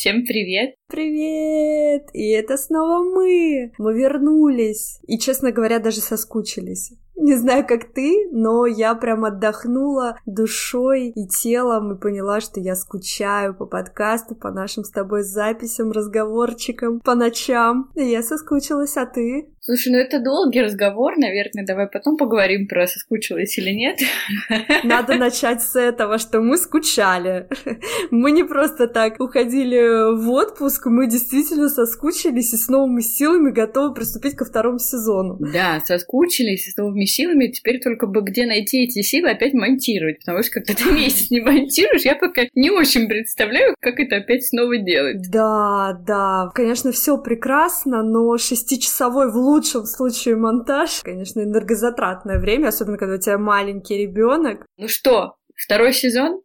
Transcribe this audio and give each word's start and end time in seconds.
Всем 0.00 0.24
привет! 0.24 0.79
Привет! 0.90 2.08
И 2.14 2.30
это 2.30 2.56
снова 2.56 3.04
мы! 3.04 3.70
Мы 3.78 3.94
вернулись! 3.94 4.98
И, 5.06 5.20
честно 5.20 5.52
говоря, 5.52 5.78
даже 5.78 6.00
соскучились. 6.00 6.94
Не 7.14 7.36
знаю, 7.36 7.66
как 7.66 7.92
ты, 7.92 8.28
но 8.32 8.64
я 8.66 8.94
прям 8.94 9.24
отдохнула 9.26 10.18
душой 10.24 11.10
и 11.10 11.28
телом 11.28 11.92
и 11.92 12.00
поняла, 12.00 12.40
что 12.40 12.60
я 12.60 12.74
скучаю 12.74 13.54
по 13.54 13.66
подкасту, 13.66 14.34
по 14.34 14.50
нашим 14.50 14.84
с 14.84 14.90
тобой 14.90 15.22
записям, 15.22 15.92
разговорчикам, 15.92 16.98
по 17.00 17.14
ночам. 17.14 17.90
И 17.94 18.04
я 18.04 18.22
соскучилась, 18.22 18.96
а 18.96 19.04
ты? 19.04 19.50
Слушай, 19.62 19.92
ну 19.92 19.98
это 19.98 20.18
долгий 20.20 20.62
разговор, 20.62 21.18
наверное, 21.18 21.66
давай 21.66 21.86
потом 21.86 22.16
поговорим 22.16 22.66
про 22.66 22.86
соскучилась 22.86 23.58
или 23.58 23.70
нет. 23.70 23.98
Надо 24.84 25.16
начать 25.16 25.62
с 25.62 25.76
этого, 25.76 26.16
что 26.16 26.40
мы 26.40 26.56
скучали. 26.56 27.46
Мы 28.10 28.30
не 28.30 28.42
просто 28.42 28.88
так 28.88 29.20
уходили 29.20 30.16
в 30.16 30.30
отпуск, 30.30 30.79
мы 30.88 31.06
действительно 31.06 31.68
соскучились 31.68 32.54
и 32.54 32.56
с 32.56 32.68
новыми 32.68 33.00
силами 33.02 33.50
готовы 33.50 33.92
приступить 33.92 34.36
ко 34.36 34.44
второму 34.44 34.78
сезону. 34.78 35.36
Да, 35.40 35.82
соскучились 35.84 36.68
и 36.68 36.70
с 36.70 36.76
новыми 36.76 37.04
силами, 37.04 37.48
теперь 37.48 37.80
только 37.80 38.06
бы 38.06 38.22
где 38.22 38.46
найти 38.46 38.84
эти 38.84 39.02
силы 39.02 39.30
опять 39.30 39.52
монтировать, 39.52 40.20
потому 40.20 40.42
что 40.42 40.52
когда 40.52 40.74
ты 40.74 40.84
месяц 40.92 41.30
не 41.30 41.40
монтируешь, 41.40 42.02
я 42.02 42.14
пока 42.14 42.42
не 42.54 42.70
очень 42.70 43.08
представляю, 43.08 43.74
как 43.80 44.00
это 44.00 44.16
опять 44.16 44.46
снова 44.46 44.78
делать. 44.78 45.30
Да, 45.30 45.98
да, 46.06 46.50
конечно, 46.54 46.92
все 46.92 47.18
прекрасно, 47.18 48.02
но 48.02 48.38
шестичасовой 48.38 49.30
в 49.30 49.36
лучшем 49.36 49.84
случае 49.84 50.36
монтаж, 50.36 51.00
конечно, 51.02 51.40
энергозатратное 51.40 52.38
время, 52.38 52.68
особенно 52.68 52.96
когда 52.96 53.16
у 53.16 53.18
тебя 53.18 53.38
маленький 53.38 53.96
ребенок. 53.96 54.64
Ну 54.78 54.88
что, 54.88 55.34
второй 55.56 55.92
сезон? 55.92 56.40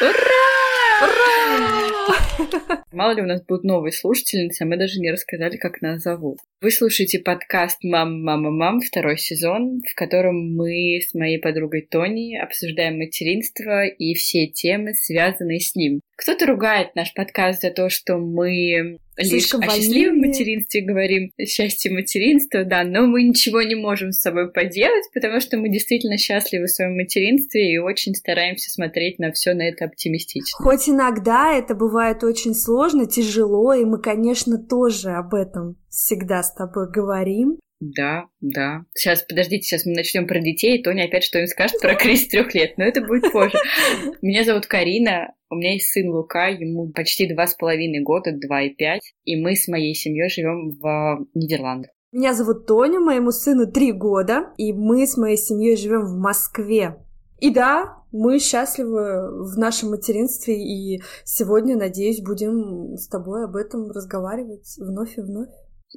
Ура! 0.00 0.67
Ура! 1.00 2.82
Мало 2.90 3.12
ли 3.12 3.22
у 3.22 3.26
нас 3.26 3.44
будут 3.44 3.62
новые 3.62 3.92
слушательницы, 3.92 4.62
а 4.62 4.66
мы 4.66 4.76
даже 4.76 4.98
не 4.98 5.12
рассказали, 5.12 5.56
как 5.56 5.80
нас 5.80 6.02
зовут. 6.02 6.38
Вы 6.60 6.72
слушаете 6.72 7.20
подкаст 7.20 7.84
«Мама, 7.84 8.16
мама, 8.16 8.50
мам» 8.50 8.80
второй 8.80 9.18
сезон, 9.18 9.80
в 9.88 9.94
котором 9.94 10.56
мы 10.56 11.00
с 11.00 11.14
моей 11.14 11.38
подругой 11.38 11.86
Тони 11.88 12.36
обсуждаем 12.36 12.98
материнство 12.98 13.86
и 13.86 14.14
все 14.14 14.48
темы, 14.48 14.94
связанные 14.94 15.60
с 15.60 15.76
ним. 15.76 16.00
Кто-то 16.16 16.46
ругает 16.46 16.96
наш 16.96 17.14
подкаст 17.14 17.62
за 17.62 17.70
то, 17.70 17.88
что 17.88 18.16
мы 18.16 18.98
лишь 19.18 19.52
о 19.54 19.60
счастливом 19.62 20.18
материнстве 20.18 20.82
говорим, 20.82 21.32
счастье 21.46 21.92
материнства, 21.92 22.64
да, 22.64 22.84
но 22.84 23.06
мы 23.06 23.22
ничего 23.22 23.62
не 23.62 23.74
можем 23.74 24.12
с 24.12 24.20
собой 24.20 24.50
поделать, 24.50 25.04
потому 25.12 25.40
что 25.40 25.58
мы 25.58 25.68
действительно 25.68 26.16
счастливы 26.16 26.66
в 26.66 26.70
своем 26.70 26.96
материнстве 26.96 27.72
и 27.72 27.78
очень 27.78 28.14
стараемся 28.14 28.70
смотреть 28.70 29.18
на 29.18 29.32
все 29.32 29.54
на 29.54 29.68
это 29.68 29.86
оптимистично. 29.86 30.56
Хоть 30.58 30.88
иногда 30.88 31.54
это 31.54 31.74
бывает 31.74 32.22
очень 32.24 32.54
сложно, 32.54 33.06
тяжело, 33.06 33.74
и 33.74 33.84
мы, 33.84 34.00
конечно, 34.00 34.58
тоже 34.58 35.10
об 35.10 35.34
этом 35.34 35.76
всегда 35.88 36.42
с 36.42 36.54
тобой 36.54 36.90
говорим. 36.90 37.58
Да, 37.80 38.24
да. 38.40 38.84
Сейчас, 38.92 39.22
подождите, 39.22 39.62
сейчас 39.62 39.86
мы 39.86 39.92
начнем 39.94 40.26
про 40.26 40.40
детей, 40.40 40.78
и 40.78 40.82
Тоня 40.82 41.04
опять 41.04 41.22
что-нибудь 41.22 41.50
скажет 41.50 41.80
про 41.80 41.94
кризис 41.94 42.28
трех 42.28 42.52
лет, 42.54 42.76
но 42.76 42.84
это 42.84 43.02
будет 43.02 43.30
позже. 43.30 43.56
Меня 44.22 44.44
зовут 44.44 44.66
Карина, 44.66 45.32
у 45.50 45.56
меня 45.56 45.72
есть 45.72 45.90
сын 45.90 46.08
Лука, 46.10 46.48
ему 46.48 46.90
почти 46.92 47.32
два 47.32 47.46
с 47.46 47.54
половиной 47.54 48.02
года, 48.02 48.32
два 48.32 48.62
и 48.62 48.70
пять, 48.70 49.12
и 49.24 49.40
мы 49.40 49.56
с 49.56 49.68
моей 49.68 49.94
семьей 49.94 50.28
живем 50.28 50.70
в 50.80 51.26
Нидерландах. 51.34 51.90
Меня 52.12 52.32
зовут 52.32 52.66
Тоня, 52.66 53.00
моему 53.00 53.30
сыну 53.30 53.70
три 53.70 53.92
года, 53.92 54.52
и 54.56 54.72
мы 54.72 55.06
с 55.06 55.16
моей 55.16 55.36
семьей 55.36 55.76
живем 55.76 56.06
в 56.06 56.18
Москве. 56.18 56.96
И 57.38 57.50
да, 57.50 58.02
мы 58.12 58.38
счастливы 58.38 59.44
в 59.44 59.58
нашем 59.58 59.90
материнстве, 59.90 60.56
и 60.56 61.02
сегодня, 61.24 61.76
надеюсь, 61.76 62.20
будем 62.20 62.96
с 62.96 63.08
тобой 63.08 63.44
об 63.44 63.56
этом 63.56 63.90
разговаривать 63.90 64.74
вновь 64.78 65.18
и 65.18 65.20
вновь. 65.20 65.50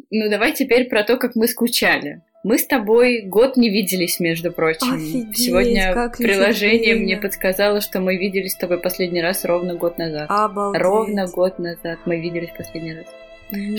Ну, 0.10 0.30
давай 0.30 0.54
теперь 0.54 0.90
про 0.90 1.04
то, 1.04 1.18
как 1.18 1.36
мы 1.36 1.48
скучали. 1.48 2.24
Мы 2.44 2.58
с 2.58 2.66
тобой 2.66 3.22
год 3.22 3.56
не 3.56 3.70
виделись, 3.70 4.20
между 4.20 4.52
прочим. 4.52 4.94
Офигеть, 4.94 5.38
Сегодня 5.38 5.94
как 5.94 6.18
приложение 6.18 6.96
мне 6.96 7.18
подсказало, 7.18 7.82
что 7.82 8.00
мы 8.00 8.18
виделись 8.18 8.54
с 8.54 8.58
тобой 8.58 8.80
последний 8.80 9.22
раз 9.22 9.46
ровно 9.46 9.76
год 9.76 10.00
назад. 10.00 10.26
Обалдеть. 10.30 10.82
Ровно 10.82 11.28
год 11.28 11.60
назад 11.60 12.00
мы 12.06 12.20
виделись 12.20 12.50
последний 12.58 12.96
раз. 12.96 13.06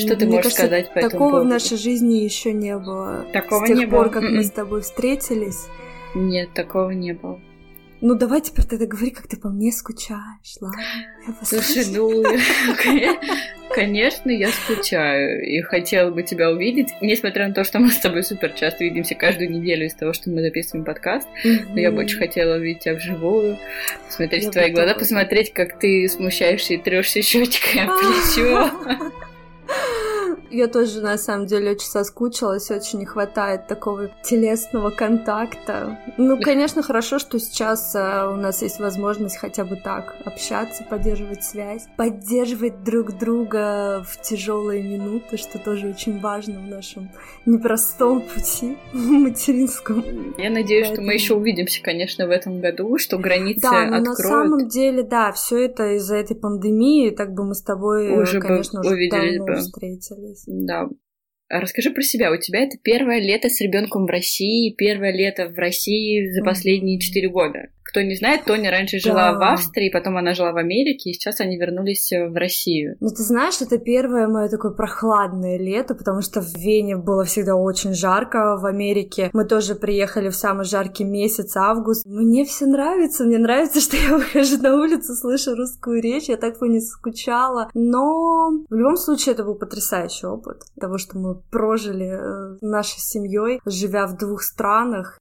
Что 0.01 0.15
ты 0.17 0.27
Мне 0.27 0.37
можешь 0.37 0.53
кажется, 0.55 0.67
сказать 0.67 0.93
по 0.93 0.99
этому 0.99 1.11
Такого 1.11 1.31
поводу? 1.31 1.47
в 1.47 1.49
нашей 1.49 1.77
жизни 1.79 2.17
еще 2.17 2.53
не 2.53 2.77
было. 2.79 3.25
Такого 3.33 3.65
С 3.65 3.69
тех 3.69 3.79
не 3.79 3.87
пор, 3.87 4.05
было. 4.05 4.13
как 4.13 4.23
мы 4.23 4.29
М-м. 4.29 4.45
с 4.45 4.51
тобой 4.51 4.83
встретились. 4.83 5.67
Нет, 6.15 6.53
такого 6.55 6.91
не 6.91 7.15
было. 7.15 7.41
Ну, 8.03 8.15
давай 8.17 8.43
теперь 8.43 8.65
тогда 8.67 8.85
говори, 8.87 9.11
как 9.11 9.29
ты 9.29 9.37
по 9.39 9.49
мне 9.49 9.73
скучаешь, 9.73 10.57
ладно? 10.61 10.83
Я 11.27 11.35
Слушай, 11.47 11.85
ну, 11.95 12.23
конечно, 13.73 14.31
я 14.31 14.49
скучаю 14.49 15.43
и 15.45 15.61
хотела 15.61 16.11
бы 16.11 16.23
тебя 16.23 16.51
увидеть, 16.51 16.89
несмотря 17.01 17.49
на 17.49 17.55
то, 17.55 17.65
что 17.65 17.79
мы 17.79 17.91
с 17.91 17.99
тобой 17.99 18.23
супер 18.23 18.53
часто 18.53 18.85
видимся 18.85 19.15
каждую 19.15 19.51
неделю 19.51 19.87
из 19.87 19.95
того, 19.95 20.13
что 20.13 20.31
мы 20.31 20.43
записываем 20.43 20.85
подкаст, 20.85 21.29
но 21.45 21.81
я 21.81 21.91
бы 21.91 21.99
очень 21.99 22.19
хотела 22.19 22.57
увидеть 22.57 22.85
тебя 22.85 22.95
вживую, 22.95 23.59
посмотреть 24.07 24.45
Я 24.45 24.51
в 24.51 24.53
твои 24.53 24.71
глаза, 24.71 24.95
посмотреть, 24.95 25.53
как 25.53 25.79
ты 25.79 26.09
смущаешься 26.09 26.75
и 26.75 26.79
трешься 26.79 27.23
щечкой 27.23 27.83
о 27.83 27.87
плечо. 27.87 29.13
Я 30.53 30.67
тоже, 30.69 31.01
на 31.01 31.17
самом 31.17 31.47
деле, 31.47 31.71
очень 31.73 31.87
соскучилась, 31.89 32.71
очень 32.71 32.99
не 32.99 33.07
хватает 33.07 33.67
такого 33.69 34.11
телесного 34.23 34.91
контакта. 34.91 35.99
Ну, 36.19 36.39
конечно, 36.41 36.83
хорошо, 36.83 37.19
что 37.19 37.39
сейчас 37.39 37.95
э, 37.95 38.27
у 38.29 38.37
нас 38.37 38.61
есть 38.63 38.79
возможность 38.79 39.39
хотя 39.39 39.65
бы 39.65 39.77
так 39.77 40.15
общаться, 40.27 40.85
поддерживать 40.85 41.43
связь, 41.43 41.87
поддерживать 41.97 42.85
друг 42.85 43.13
друга 43.19 44.05
в 44.07 44.21
тяжелые 44.21 44.83
минуты, 44.83 45.39
что 45.39 45.59
тоже 45.59 45.89
очень 45.89 46.21
важно 46.21 46.61
в 46.61 46.69
нашем 46.69 47.11
непростом 47.47 48.21
пути 48.21 48.77
материнском. 48.93 50.05
Я 50.39 50.51
надеюсь, 50.51 50.87
что 50.87 50.97
мы 51.01 51.07
Поэтому- 51.07 51.13
еще 51.13 51.35
увидимся, 51.35 51.83
конечно, 51.83 52.27
в 52.27 52.31
этом 52.31 52.61
году, 52.61 52.99
что 52.99 53.17
границы 53.19 53.61
Да, 53.63 53.85
но 53.87 53.91
на 53.91 54.13
откроют. 54.13 54.19
самом 54.19 54.69
деле, 54.69 55.03
да, 55.03 55.33
все 55.33 55.65
это 55.65 55.97
из-за 55.97 56.17
этой 56.17 56.37
пандемии, 56.37 57.11
так 57.11 57.33
бы 57.33 57.45
мы 57.45 57.55
с 57.55 57.63
тобой, 57.63 58.11
Уже 58.21 58.39
бы 58.41 58.47
конечно, 58.49 58.81
уже 58.81 58.91
увиделись 58.91 59.39
давно 59.39 59.55
бы. 59.55 59.59
встретились. 59.61 60.42
Да. 60.47 60.89
А 61.49 61.61
Расскажи 61.61 61.91
про 61.91 62.03
себя. 62.03 62.33
У 62.33 62.39
тебя 62.39 62.61
это 62.61 62.79
первое 62.83 63.21
лето 63.21 63.49
с 63.49 63.61
ребенком 63.61 64.07
в 64.07 64.11
России, 64.11 64.75
первое 64.75 65.13
лето 65.13 65.49
в 65.49 65.59
России 65.59 66.31
за 66.31 66.43
последние 66.43 66.99
четыре 66.99 67.29
года. 67.29 67.69
Кто 67.85 68.01
не 68.03 68.15
знает, 68.15 68.45
Тоня 68.45 68.71
раньше 68.71 68.99
жила 68.99 69.33
Да. 69.33 69.39
в 69.39 69.53
Австрии, 69.55 69.91
потом 69.91 70.17
она 70.17 70.35
жила 70.35 70.53
в 70.53 70.57
Америке, 70.57 71.11
и 71.11 71.13
сейчас 71.13 71.41
они 71.41 71.57
вернулись 71.59 72.13
э, 72.13 72.29
в 72.29 72.35
Россию. 72.35 72.97
Ну, 73.01 73.09
ты 73.09 73.23
знаешь, 73.23 73.61
это 73.61 73.79
первое 73.79 74.29
мое 74.29 74.49
такое 74.49 74.73
прохладное 74.73 75.59
лето, 75.59 75.95
потому 75.95 76.23
что 76.23 76.41
в 76.41 76.55
Вене 76.57 76.97
было 76.97 77.25
всегда 77.25 77.57
очень 77.57 77.93
жарко, 77.95 78.57
в 78.57 78.67
Америке 78.67 79.31
мы 79.33 79.45
тоже 79.45 79.75
приехали 79.75 80.29
в 80.29 80.37
самый 80.37 80.65
жаркий 80.65 81.05
месяц, 81.05 81.57
август. 81.57 82.07
Мне 82.07 82.45
все 82.45 82.67
нравится, 82.67 83.25
мне 83.25 83.39
нравится, 83.39 83.81
что 83.83 83.97
я 83.97 84.17
выхожу 84.17 84.59
на 84.63 84.77
улицу, 84.81 85.15
слышу 85.15 85.55
русскую 85.55 86.01
речь, 86.01 86.29
я 86.29 86.37
так 86.37 86.59
по 86.59 86.65
ней 86.65 86.81
скучала. 86.81 87.69
Но 87.75 88.51
в 88.71 88.75
любом 88.75 88.97
случае 88.97 89.35
это 89.35 89.45
был 89.45 89.55
потрясающий 89.57 90.27
опыт 90.27 90.63
того, 90.81 90.99
что 90.99 91.19
мы 91.19 91.35
прожили 91.51 92.07
э, 92.07 92.57
нашей 92.61 93.01
семьей, 93.01 93.61
живя 93.67 94.07
в 94.07 94.17
двух 94.17 94.43
странах. 94.43 95.19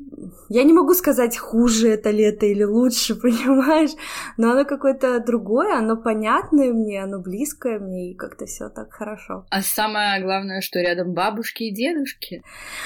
Я 0.50 0.63
не 0.63 0.73
могу 0.73 0.94
сказать, 0.94 1.38
хуже 1.38 1.89
это 1.89 2.11
лето 2.11 2.50
или 2.51 2.63
лучше, 2.63 3.16
понимаешь? 3.22 3.91
Но 4.38 4.51
оно 4.51 4.66
какое-то 4.66 5.19
другое, 5.19 5.78
оно 5.78 5.97
понятное 5.97 6.73
мне, 6.73 7.03
оно 7.03 7.19
близкое 7.19 7.79
мне, 7.79 8.12
и 8.12 8.16
как-то 8.16 8.45
все 8.45 8.69
так 8.69 8.91
хорошо. 8.91 9.45
А 9.50 9.62
самое 9.62 10.22
главное, 10.22 10.62
что 10.62 10.79
рядом 10.79 11.13
бабушки 11.13 11.63
и 11.63 11.73
дедушки. 11.73 12.44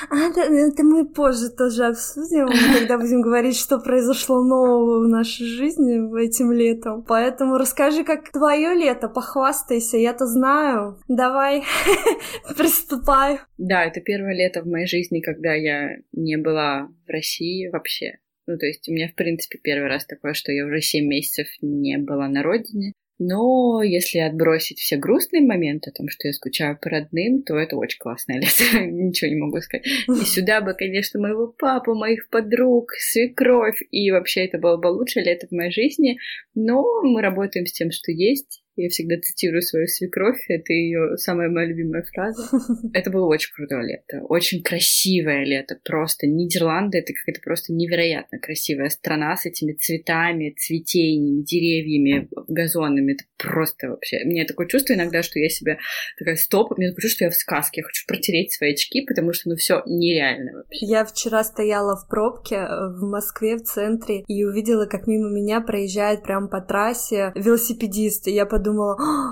А, 0.10 0.16
это, 0.18 0.42
это 0.42 0.84
мы 0.84 1.08
позже 1.08 1.50
тоже 1.50 1.86
обсудим, 1.86 2.48
когда 2.74 2.98
будем 3.00 3.22
говорить, 3.22 3.58
что 3.58 3.80
произошло 3.80 4.44
нового 4.44 5.06
в 5.06 5.08
нашей 5.08 5.46
жизни 5.46 5.96
этим 6.24 6.52
летом. 6.52 7.04
Поэтому 7.04 7.58
расскажи, 7.58 8.04
как 8.04 8.32
твое 8.32 8.74
лето, 8.74 9.08
похвастайся, 9.08 9.98
я-то 9.98 10.26
знаю. 10.26 11.00
Давай, 11.08 11.64
приступай. 12.58 13.40
Да, 13.58 13.86
это 13.86 14.02
первое 14.02 14.34
лето 14.34 14.62
в 14.62 14.68
моей 14.68 14.88
жизни, 14.88 15.22
когда 15.22 15.54
я 15.54 15.98
не 16.12 16.38
была 16.38 16.90
в 17.08 17.10
России 17.10 17.70
вообще. 17.70 18.20
Ну, 18.48 18.58
то 18.58 18.66
есть 18.66 18.88
у 18.88 18.94
меня, 18.94 19.10
в 19.10 19.16
принципе, 19.16 19.60
первый 19.62 19.88
раз 19.88 20.06
такое, 20.06 20.34
что 20.34 20.52
я 20.52 20.66
уже 20.66 20.82
7 20.82 21.06
месяцев 21.06 21.48
не 21.62 21.98
была 21.98 22.28
на 22.28 22.44
родине. 22.44 22.94
Но 23.18 23.82
если 23.82 24.20
отбросить 24.20 24.80
все 24.80 24.98
грустные 24.98 25.42
моменты 25.42 25.90
о 25.90 25.94
том, 25.94 26.10
что 26.10 26.28
я 26.28 26.34
скучаю 26.34 26.78
по 26.78 26.90
родным, 26.90 27.44
то 27.44 27.56
это 27.56 27.78
очень 27.78 27.98
классное 27.98 28.40
лето. 28.40 28.80
Ничего 28.86 29.30
не 29.30 29.38
могу 29.38 29.62
сказать. 29.62 29.86
И 29.86 30.26
сюда 30.26 30.60
бы, 30.60 30.74
конечно, 30.74 31.22
моего 31.22 31.48
папу, 31.48 31.96
моих 31.96 32.30
подруг, 32.30 32.92
свекровь. 32.92 33.82
И 33.92 34.12
вообще 34.12 34.46
это 34.46 34.58
было 34.58 34.76
бы 34.76 34.88
лучшее 34.88 35.26
лето 35.26 35.48
в 35.48 35.52
моей 35.52 35.72
жизни. 35.72 36.18
Но 36.56 36.84
мы 37.04 37.22
работаем 37.22 37.66
с 37.66 37.72
тем, 37.72 37.92
что 37.92 38.12
есть. 38.12 38.65
Я 38.76 38.90
всегда 38.90 39.16
цитирую 39.22 39.62
свою 39.62 39.88
свекровь, 39.88 40.44
это 40.50 40.74
ее 40.74 41.18
самая 41.18 41.50
моя 41.50 41.68
любимая 41.68 42.04
фраза. 42.04 42.44
Это 42.94 43.10
было 43.10 43.26
очень 43.28 43.54
крутое 43.54 43.84
лето, 43.84 44.22
очень 44.28 44.62
красивое 44.62 45.46
лето, 45.46 45.80
просто 45.84 46.28
Нидерланды, 46.28 46.98
это 47.00 47.14
какая-то 47.14 47.42
просто 47.42 47.74
невероятно 47.74 48.40
красивая 48.40 48.90
страна 48.90 49.36
с 49.36 49.46
этими 49.46 49.74
цветами, 49.74 50.56
цветениями, 50.58 51.44
деревьями, 51.44 52.28
газонами, 52.48 53.14
это 53.14 53.24
просто 53.38 53.90
вообще... 53.90 54.24
Мне 54.26 54.46
такое 54.46 54.68
чувство 54.68 54.94
иногда, 54.94 55.24
что 55.24 55.40
я 55.40 55.50
себя 55.50 55.78
такая, 56.18 56.36
стоп, 56.36 56.78
мне 56.78 56.90
такое 56.90 57.04
чувство, 57.04 57.16
что 57.16 57.26
я 57.26 57.32
в 57.32 57.36
сказке, 57.36 57.82
я 57.82 57.86
хочу 57.86 58.06
протереть 58.08 58.54
свои 58.54 58.74
очки, 58.74 59.06
потому 59.06 59.34
что 59.34 59.50
ну 59.50 59.56
все 59.56 59.84
нереально 59.86 60.52
вообще. 60.54 60.86
Я 60.86 61.06
вчера 61.06 61.44
стояла 61.44 61.96
в 61.96 62.08
пробке 62.10 62.56
э, 62.56 62.90
в 62.90 63.04
Москве, 63.04 63.56
в 63.56 63.64
центре, 63.64 64.24
и 64.28 64.44
увидела, 64.44 64.86
как 64.86 65.08
мимо 65.08 65.30
меня 65.30 65.62
проезжает 65.62 66.24
прямо 66.24 66.48
по 66.48 66.62
трассе 66.62 67.32
велосипедист, 67.36 68.28
и 68.28 68.32
я 68.32 68.46
подумала, 68.46 68.65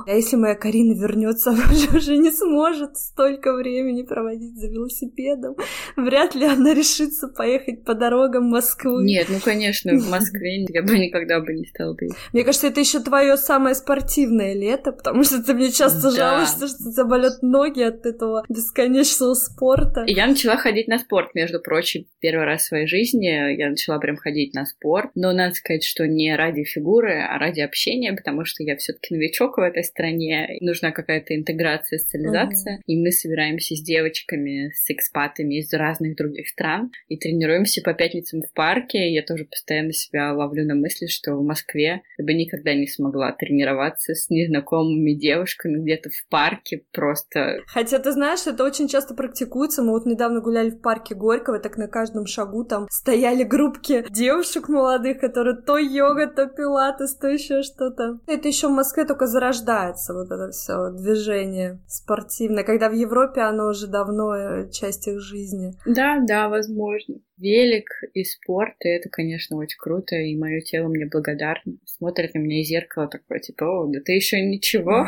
а 0.06 0.12
если 0.12 0.36
моя 0.36 0.56
Карина 0.56 0.94
вернется, 0.94 1.52
она 1.52 1.64
уже 1.96 2.18
не 2.18 2.32
сможет 2.32 2.98
столько 2.98 3.54
времени 3.54 4.04
проводить 4.04 4.58
за 4.58 4.68
велосипедом, 4.68 5.56
вряд 5.96 6.36
ли 6.36 6.46
она 6.46 6.74
решится 6.74 7.28
поехать 7.28 7.84
по 7.84 7.94
дорогам 7.94 8.46
Москвы. 8.46 9.04
Нет, 9.04 9.28
ну 9.30 9.40
конечно, 9.44 9.94
в 9.94 10.10
Москве 10.12 10.66
я 10.70 10.84
бы 10.84 10.98
никогда 10.98 11.40
бы 11.40 11.54
не 11.54 11.66
стала 11.66 11.94
бы. 11.94 12.08
Мне 12.34 12.44
кажется, 12.44 12.68
это 12.68 12.80
еще 12.80 13.00
твое 13.00 13.38
самое 13.38 13.76
спортивное 13.76 14.54
лето, 14.54 14.92
потому 14.92 15.24
что 15.24 15.44
ты 15.44 15.54
мне 15.54 15.72
часто 15.72 16.04
да. 16.04 16.12
жалуешься, 16.12 16.68
что 16.68 16.92
тебя 16.92 17.06
болят 17.06 17.42
ноги 17.42 17.82
от 17.82 18.06
этого 18.06 18.44
бесконечного 18.50 19.34
спорта. 19.34 20.04
Я 20.08 20.28
начала 20.28 20.58
ходить 20.58 20.88
на 20.88 21.00
спорт, 21.00 21.34
между 21.34 21.60
прочим, 21.60 22.06
первый 22.20 22.46
раз 22.46 22.62
в 22.62 22.68
своей 22.68 22.88
жизни. 22.88 23.58
Я 23.58 23.70
начала 23.70 24.00
прям 24.00 24.18
ходить 24.18 24.54
на 24.54 24.66
спорт, 24.66 25.12
но 25.16 25.32
надо 25.32 25.56
сказать, 25.56 25.84
что 25.84 26.08
не 26.08 26.36
ради 26.36 26.64
фигуры, 26.64 27.22
а 27.22 27.38
ради 27.38 27.62
общения, 27.62 28.14
потому 28.14 28.46
что 28.46 28.64
я 28.64 28.76
все-таки 28.78 29.16
новичок 29.24 29.58
в 29.58 29.62
этой 29.62 29.84
стране, 29.84 30.58
нужна 30.62 30.92
какая-то 30.92 31.36
интеграция, 31.36 32.00
социализация, 32.00 32.78
uh-huh. 32.78 32.82
и 32.86 33.02
мы 33.02 33.12
собираемся 33.12 33.76
с 33.76 33.82
девочками, 33.82 34.72
с 34.74 34.90
экспатами 34.90 35.60
из 35.60 35.74
разных 35.74 36.16
других 36.16 36.48
стран 36.50 36.92
и 37.08 37.18
тренируемся 37.18 37.82
по 37.82 37.94
пятницам 37.94 38.42
в 38.42 38.54
парке. 38.54 39.14
Я 39.14 39.24
тоже 39.24 39.46
постоянно 39.46 39.94
себя 39.94 40.34
ловлю 40.34 40.66
на 40.66 40.76
мысли, 40.76 41.08
что 41.08 41.36
в 41.36 41.44
Москве 41.44 42.02
я 42.18 42.26
бы 42.26 42.34
никогда 42.34 42.74
не 42.74 42.88
смогла 42.88 43.32
тренироваться 43.32 44.14
с 44.14 44.30
незнакомыми 44.30 45.14
девушками 45.14 45.82
где-то 45.82 46.10
в 46.10 46.28
парке 46.30 46.84
просто. 46.92 47.60
Хотя 47.68 48.00
ты 48.00 48.12
знаешь, 48.12 48.46
это 48.46 48.64
очень 48.64 48.88
часто 48.88 49.14
практикуется. 49.14 49.84
Мы 49.84 49.92
вот 49.92 50.06
недавно 50.06 50.42
гуляли 50.42 50.70
в 50.70 50.82
парке 50.82 51.16
Горького, 51.16 51.60
так 51.60 51.78
на 51.78 51.88
каждом 51.88 52.26
шагу 52.26 52.66
там 52.66 52.88
стояли 52.90 53.44
группки 53.44 54.06
девушек 54.10 54.68
молодых, 54.68 55.20
которые 55.20 55.62
то 55.62 55.78
йога, 55.78 56.28
то 56.28 56.48
пилатес, 56.48 57.16
то 57.16 57.28
еще 57.28 57.62
что-то. 57.62 58.20
Это 58.28 58.48
еще 58.48 58.68
в 58.68 58.72
Москве 58.72 59.06
только 59.14 59.28
зарождается 59.28 60.14
вот 60.14 60.32
это 60.32 60.50
все 60.50 60.90
движение 60.90 61.80
спортивное, 61.88 62.64
когда 62.64 62.90
в 62.90 62.94
Европе 62.94 63.42
оно 63.42 63.68
уже 63.68 63.86
давно 63.86 64.36
э, 64.36 64.70
часть 64.72 65.08
их 65.08 65.20
жизни. 65.20 65.76
Да, 65.86 66.20
да, 66.28 66.50
возможно 66.50 67.18
велик 67.44 67.90
и 68.14 68.24
спорт, 68.24 68.76
и 68.80 68.88
это, 68.88 69.10
конечно, 69.10 69.58
очень 69.58 69.78
круто, 69.78 70.16
и 70.16 70.36
мое 70.36 70.62
тело 70.62 70.88
мне 70.88 71.06
благодарно. 71.06 71.76
Смотрит 71.86 72.34
на 72.34 72.40
меня 72.40 72.62
из 72.62 72.68
зеркала 72.68 73.08
такое, 73.08 73.40
типа, 73.40 73.66
о, 73.66 73.88
да 73.88 74.00
ты 74.04 74.14
еще 74.14 74.42
ничего. 74.42 75.06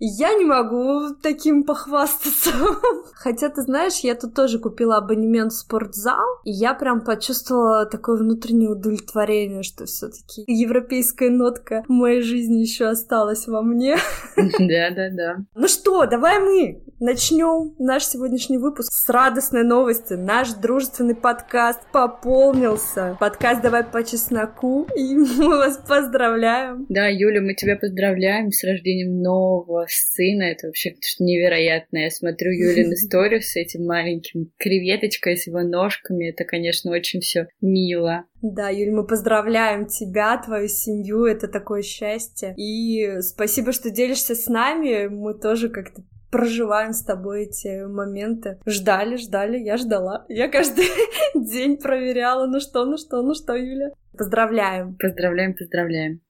Я 0.00 0.34
не 0.34 0.44
могу 0.44 1.14
таким 1.22 1.64
похвастаться. 1.64 2.50
Хотя, 3.12 3.50
ты 3.50 3.62
знаешь, 3.62 3.98
я 4.00 4.14
тут 4.14 4.34
тоже 4.34 4.58
купила 4.58 4.96
абонемент 4.96 5.52
в 5.52 5.56
спортзал, 5.56 6.26
и 6.44 6.50
я 6.50 6.74
прям 6.74 7.04
почувствовала 7.04 7.86
такое 7.86 8.16
внутреннее 8.16 8.70
удовлетворение, 8.70 9.62
что 9.62 9.84
все 9.84 10.08
таки 10.08 10.44
европейская 10.46 11.30
нотка 11.30 11.84
в 11.86 11.92
моей 11.92 12.22
жизни 12.22 12.60
еще 12.60 12.86
осталась 12.86 13.46
во 13.46 13.62
мне. 13.62 13.96
Да-да-да. 14.36 15.44
Ну 15.54 15.68
что, 15.68 16.06
давай 16.06 16.38
мы 16.38 16.82
начнем 17.00 17.74
наш 17.78 18.04
сегодняшний 18.04 18.58
выпуск 18.58 18.90
с 18.90 19.08
радостной 19.08 19.64
новости. 19.64 20.14
Наш 20.14 20.52
дружественный 20.54 21.14
подкаст 21.14 21.65
пополнился. 21.92 23.16
Подкаст 23.18 23.62
«Давай 23.62 23.82
по 23.82 24.04
чесноку». 24.04 24.86
И 24.96 25.14
мы 25.14 25.48
вас 25.48 25.78
поздравляем. 25.78 26.86
Да, 26.88 27.08
Юля, 27.08 27.40
мы 27.40 27.54
тебя 27.54 27.76
поздравляем 27.76 28.52
с 28.52 28.62
рождением 28.62 29.20
нового 29.20 29.86
сына. 29.88 30.44
Это 30.44 30.68
вообще 30.68 30.94
что 31.02 31.24
невероятное. 31.24 32.04
Я 32.04 32.10
смотрю 32.10 32.52
Юлин 32.52 32.92
историю 32.92 33.42
с 33.42 33.56
этим 33.56 33.84
маленьким 33.84 34.52
креветочкой, 34.58 35.36
с 35.36 35.46
его 35.46 35.62
ножками. 35.62 36.30
Это, 36.30 36.44
конечно, 36.44 36.92
очень 36.92 37.20
все 37.20 37.48
мило. 37.60 38.24
Да, 38.42 38.68
Юль, 38.68 38.90
мы 38.90 39.06
поздравляем 39.06 39.86
тебя, 39.86 40.40
твою 40.40 40.68
семью, 40.68 41.24
это 41.24 41.48
такое 41.48 41.82
счастье. 41.82 42.54
И 42.56 43.20
спасибо, 43.20 43.72
что 43.72 43.90
делишься 43.90 44.34
с 44.34 44.46
нами. 44.46 45.08
Мы 45.08 45.34
тоже 45.34 45.68
как-то 45.68 46.02
проживаем 46.36 46.92
с 46.92 47.02
тобой 47.02 47.44
эти 47.44 47.86
моменты. 47.86 48.58
Ждали, 48.66 49.16
ждали, 49.16 49.58
я 49.58 49.78
ждала. 49.78 50.26
Я 50.28 50.48
каждый 50.48 50.84
день 51.34 51.78
проверяла, 51.78 52.46
ну 52.46 52.60
что, 52.60 52.84
ну 52.84 52.98
что, 52.98 53.22
ну 53.22 53.34
что, 53.34 53.54
Юля. 53.54 53.90
Поздравляем. 54.16 54.96
Поздравляем, 54.96 55.54
поздравляем. 55.54 56.20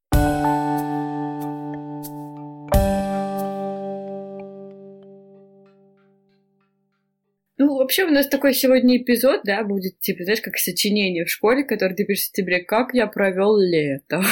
Ну, 7.67 7.79
вообще 7.79 8.05
у 8.05 8.11
нас 8.13 8.29
такой 8.29 8.55
сегодня 8.55 8.97
эпизод, 8.97 9.41
да, 9.43 9.65
будет, 9.65 9.99
типа, 9.99 10.23
знаешь, 10.23 10.41
как 10.41 10.57
сочинение 10.57 11.25
в 11.25 11.29
школе, 11.29 11.65
которое 11.65 11.97
ты 11.97 12.05
пишешь 12.05 12.27
в 12.27 12.27
сентябре, 12.29 12.61
как 12.63 12.95
я 12.95 13.09
провел 13.09 13.57
лето. 13.57 14.23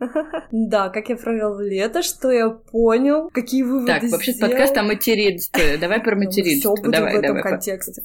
Да, 0.50 0.90
как 0.90 1.08
я 1.08 1.16
провел 1.16 1.60
лето, 1.60 2.02
что 2.02 2.30
я 2.30 2.50
понял, 2.50 3.30
какие 3.30 3.62
выводы 3.62 3.86
Так, 3.86 4.02
вообще 4.10 4.32
подкаст 4.38 4.76
о 4.76 4.82
материнстве. 4.82 5.78
Давай 5.78 6.00
про 6.02 6.14
ну, 6.16 6.24
материнство. 6.24 6.74
Все 6.74 6.82
будет 6.82 7.00
в 7.00 7.04
этом 7.04 7.40
контексте, 7.40 8.02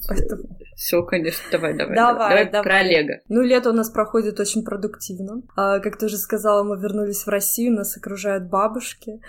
Все, 0.75 1.03
конечно, 1.03 1.43
давай, 1.51 1.75
давай. 1.75 1.95
Давай, 1.95 2.45
давай. 2.45 2.63
Про 2.63 2.75
Олега. 2.77 3.21
Ну, 3.29 3.41
лето 3.41 3.71
у 3.71 3.73
нас 3.73 3.89
проходит 3.89 4.39
очень 4.39 4.63
продуктивно. 4.63 5.41
А, 5.55 5.79
как 5.79 5.97
ты 5.97 6.05
уже 6.05 6.17
сказала, 6.17 6.63
мы 6.63 6.79
вернулись 6.79 7.25
в 7.25 7.29
Россию, 7.29 7.73
нас 7.73 7.97
окружают 7.97 8.43
бабушки. 8.43 9.19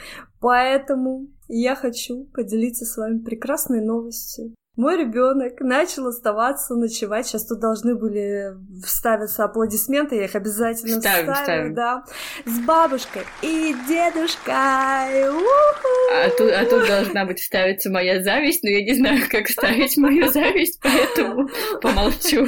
Поэтому 0.41 1.27
я 1.49 1.75
хочу 1.75 2.25
поделиться 2.35 2.85
с 2.85 2.99
вами 2.99 3.19
прекрасной 3.19 3.81
новостью 3.81 4.55
мой 4.79 4.97
ребенок 4.97 5.61
начал 5.61 6.07
оставаться 6.07 6.77
ночевать. 6.77 7.27
Сейчас 7.27 7.45
тут 7.47 7.59
должны 7.59 7.97
были 7.97 8.55
вставиться 8.85 9.43
аплодисменты, 9.43 10.15
я 10.15 10.27
их 10.27 10.37
обязательно 10.37 10.99
вставим, 10.99 11.33
вставлю, 11.33 11.35
вставим. 11.35 11.75
да. 11.75 12.05
С 12.47 12.61
бабушкой 12.61 13.23
и 13.43 13.75
дедушкой. 13.89 14.55
А 14.55 16.31
тут, 16.39 16.53
а 16.53 16.65
тут 16.65 16.87
должна 16.87 17.25
быть 17.25 17.41
вставиться 17.41 17.91
моя 17.91 18.23
зависть, 18.23 18.63
но 18.63 18.71
я 18.71 18.85
не 18.85 18.95
знаю, 18.95 19.23
как 19.29 19.49
вставить 19.49 19.97
мою 19.97 20.31
зависть, 20.31 20.79
поэтому 20.81 21.49
помолчу. 21.83 22.47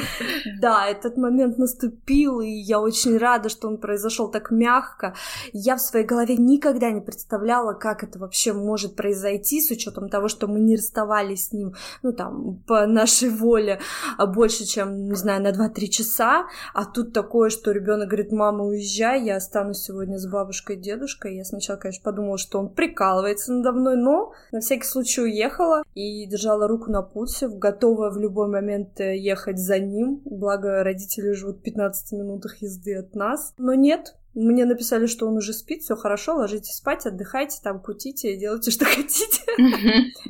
Да, 0.61 0.87
этот 0.87 1.17
момент 1.17 1.57
наступил, 1.57 2.39
и 2.39 2.49
я 2.49 2.79
очень 2.79 3.17
рада, 3.17 3.49
что 3.49 3.67
он 3.67 3.77
произошел 3.77 4.31
так 4.31 4.51
мягко. 4.51 5.15
Я 5.51 5.75
в 5.75 5.81
своей 5.81 6.05
голове 6.05 6.37
никогда 6.37 6.91
не 6.91 7.01
представляла, 7.01 7.73
как 7.73 8.03
это 8.03 8.19
вообще 8.19 8.53
может 8.53 8.95
произойти, 8.95 9.59
с 9.59 9.69
учетом 9.69 10.07
того, 10.07 10.29
что 10.29 10.47
мы 10.47 10.61
не 10.61 10.77
расставались 10.77 11.47
с 11.47 11.51
ним, 11.51 11.73
ну, 12.03 12.13
там, 12.21 12.61
по 12.67 12.85
нашей 12.85 13.29
воле 13.29 13.79
а 14.17 14.25
больше, 14.27 14.65
чем, 14.65 15.07
не 15.07 15.15
знаю, 15.15 15.41
на 15.41 15.51
2-3 15.51 15.87
часа, 15.87 16.47
а 16.73 16.85
тут 16.85 17.13
такое, 17.13 17.49
что 17.49 17.71
ребенок 17.71 18.09
говорит, 18.09 18.31
мама, 18.31 18.63
уезжай, 18.63 19.23
я 19.23 19.37
останусь 19.37 19.79
сегодня 19.79 20.17
с 20.17 20.27
бабушкой 20.27 20.75
и 20.75 20.79
дедушкой. 20.79 21.35
Я 21.35 21.45
сначала, 21.45 21.77
конечно, 21.77 22.03
подумала, 22.03 22.37
что 22.37 22.59
он 22.59 22.69
прикалывается 22.69 23.53
надо 23.53 23.71
мной, 23.71 23.97
но 23.97 24.33
на 24.51 24.59
всякий 24.59 24.85
случай 24.85 25.21
уехала 25.21 25.83
и 25.95 26.25
держала 26.27 26.67
руку 26.67 26.91
на 26.91 27.01
пульсе, 27.01 27.47
готовая 27.47 28.11
в 28.11 28.17
любой 28.17 28.47
момент 28.47 28.99
э, 28.99 29.17
ехать 29.17 29.57
за 29.57 29.79
ним, 29.79 30.21
благо 30.25 30.83
родители 30.83 31.31
живут 31.31 31.57
в 31.57 31.61
15 31.61 32.11
минутах 32.13 32.61
езды 32.61 32.95
от 32.95 33.15
нас. 33.15 33.53
Но 33.57 33.73
нет, 33.73 34.15
мне 34.33 34.65
написали, 34.65 35.07
что 35.07 35.27
он 35.27 35.37
уже 35.37 35.53
спит, 35.53 35.83
все 35.83 35.95
хорошо, 35.95 36.35
ложитесь 36.35 36.75
спать, 36.75 37.05
отдыхайте, 37.05 37.59
там 37.61 37.81
кутите, 37.81 38.37
делайте, 38.37 38.71
что 38.71 38.85
хотите. 38.95 39.41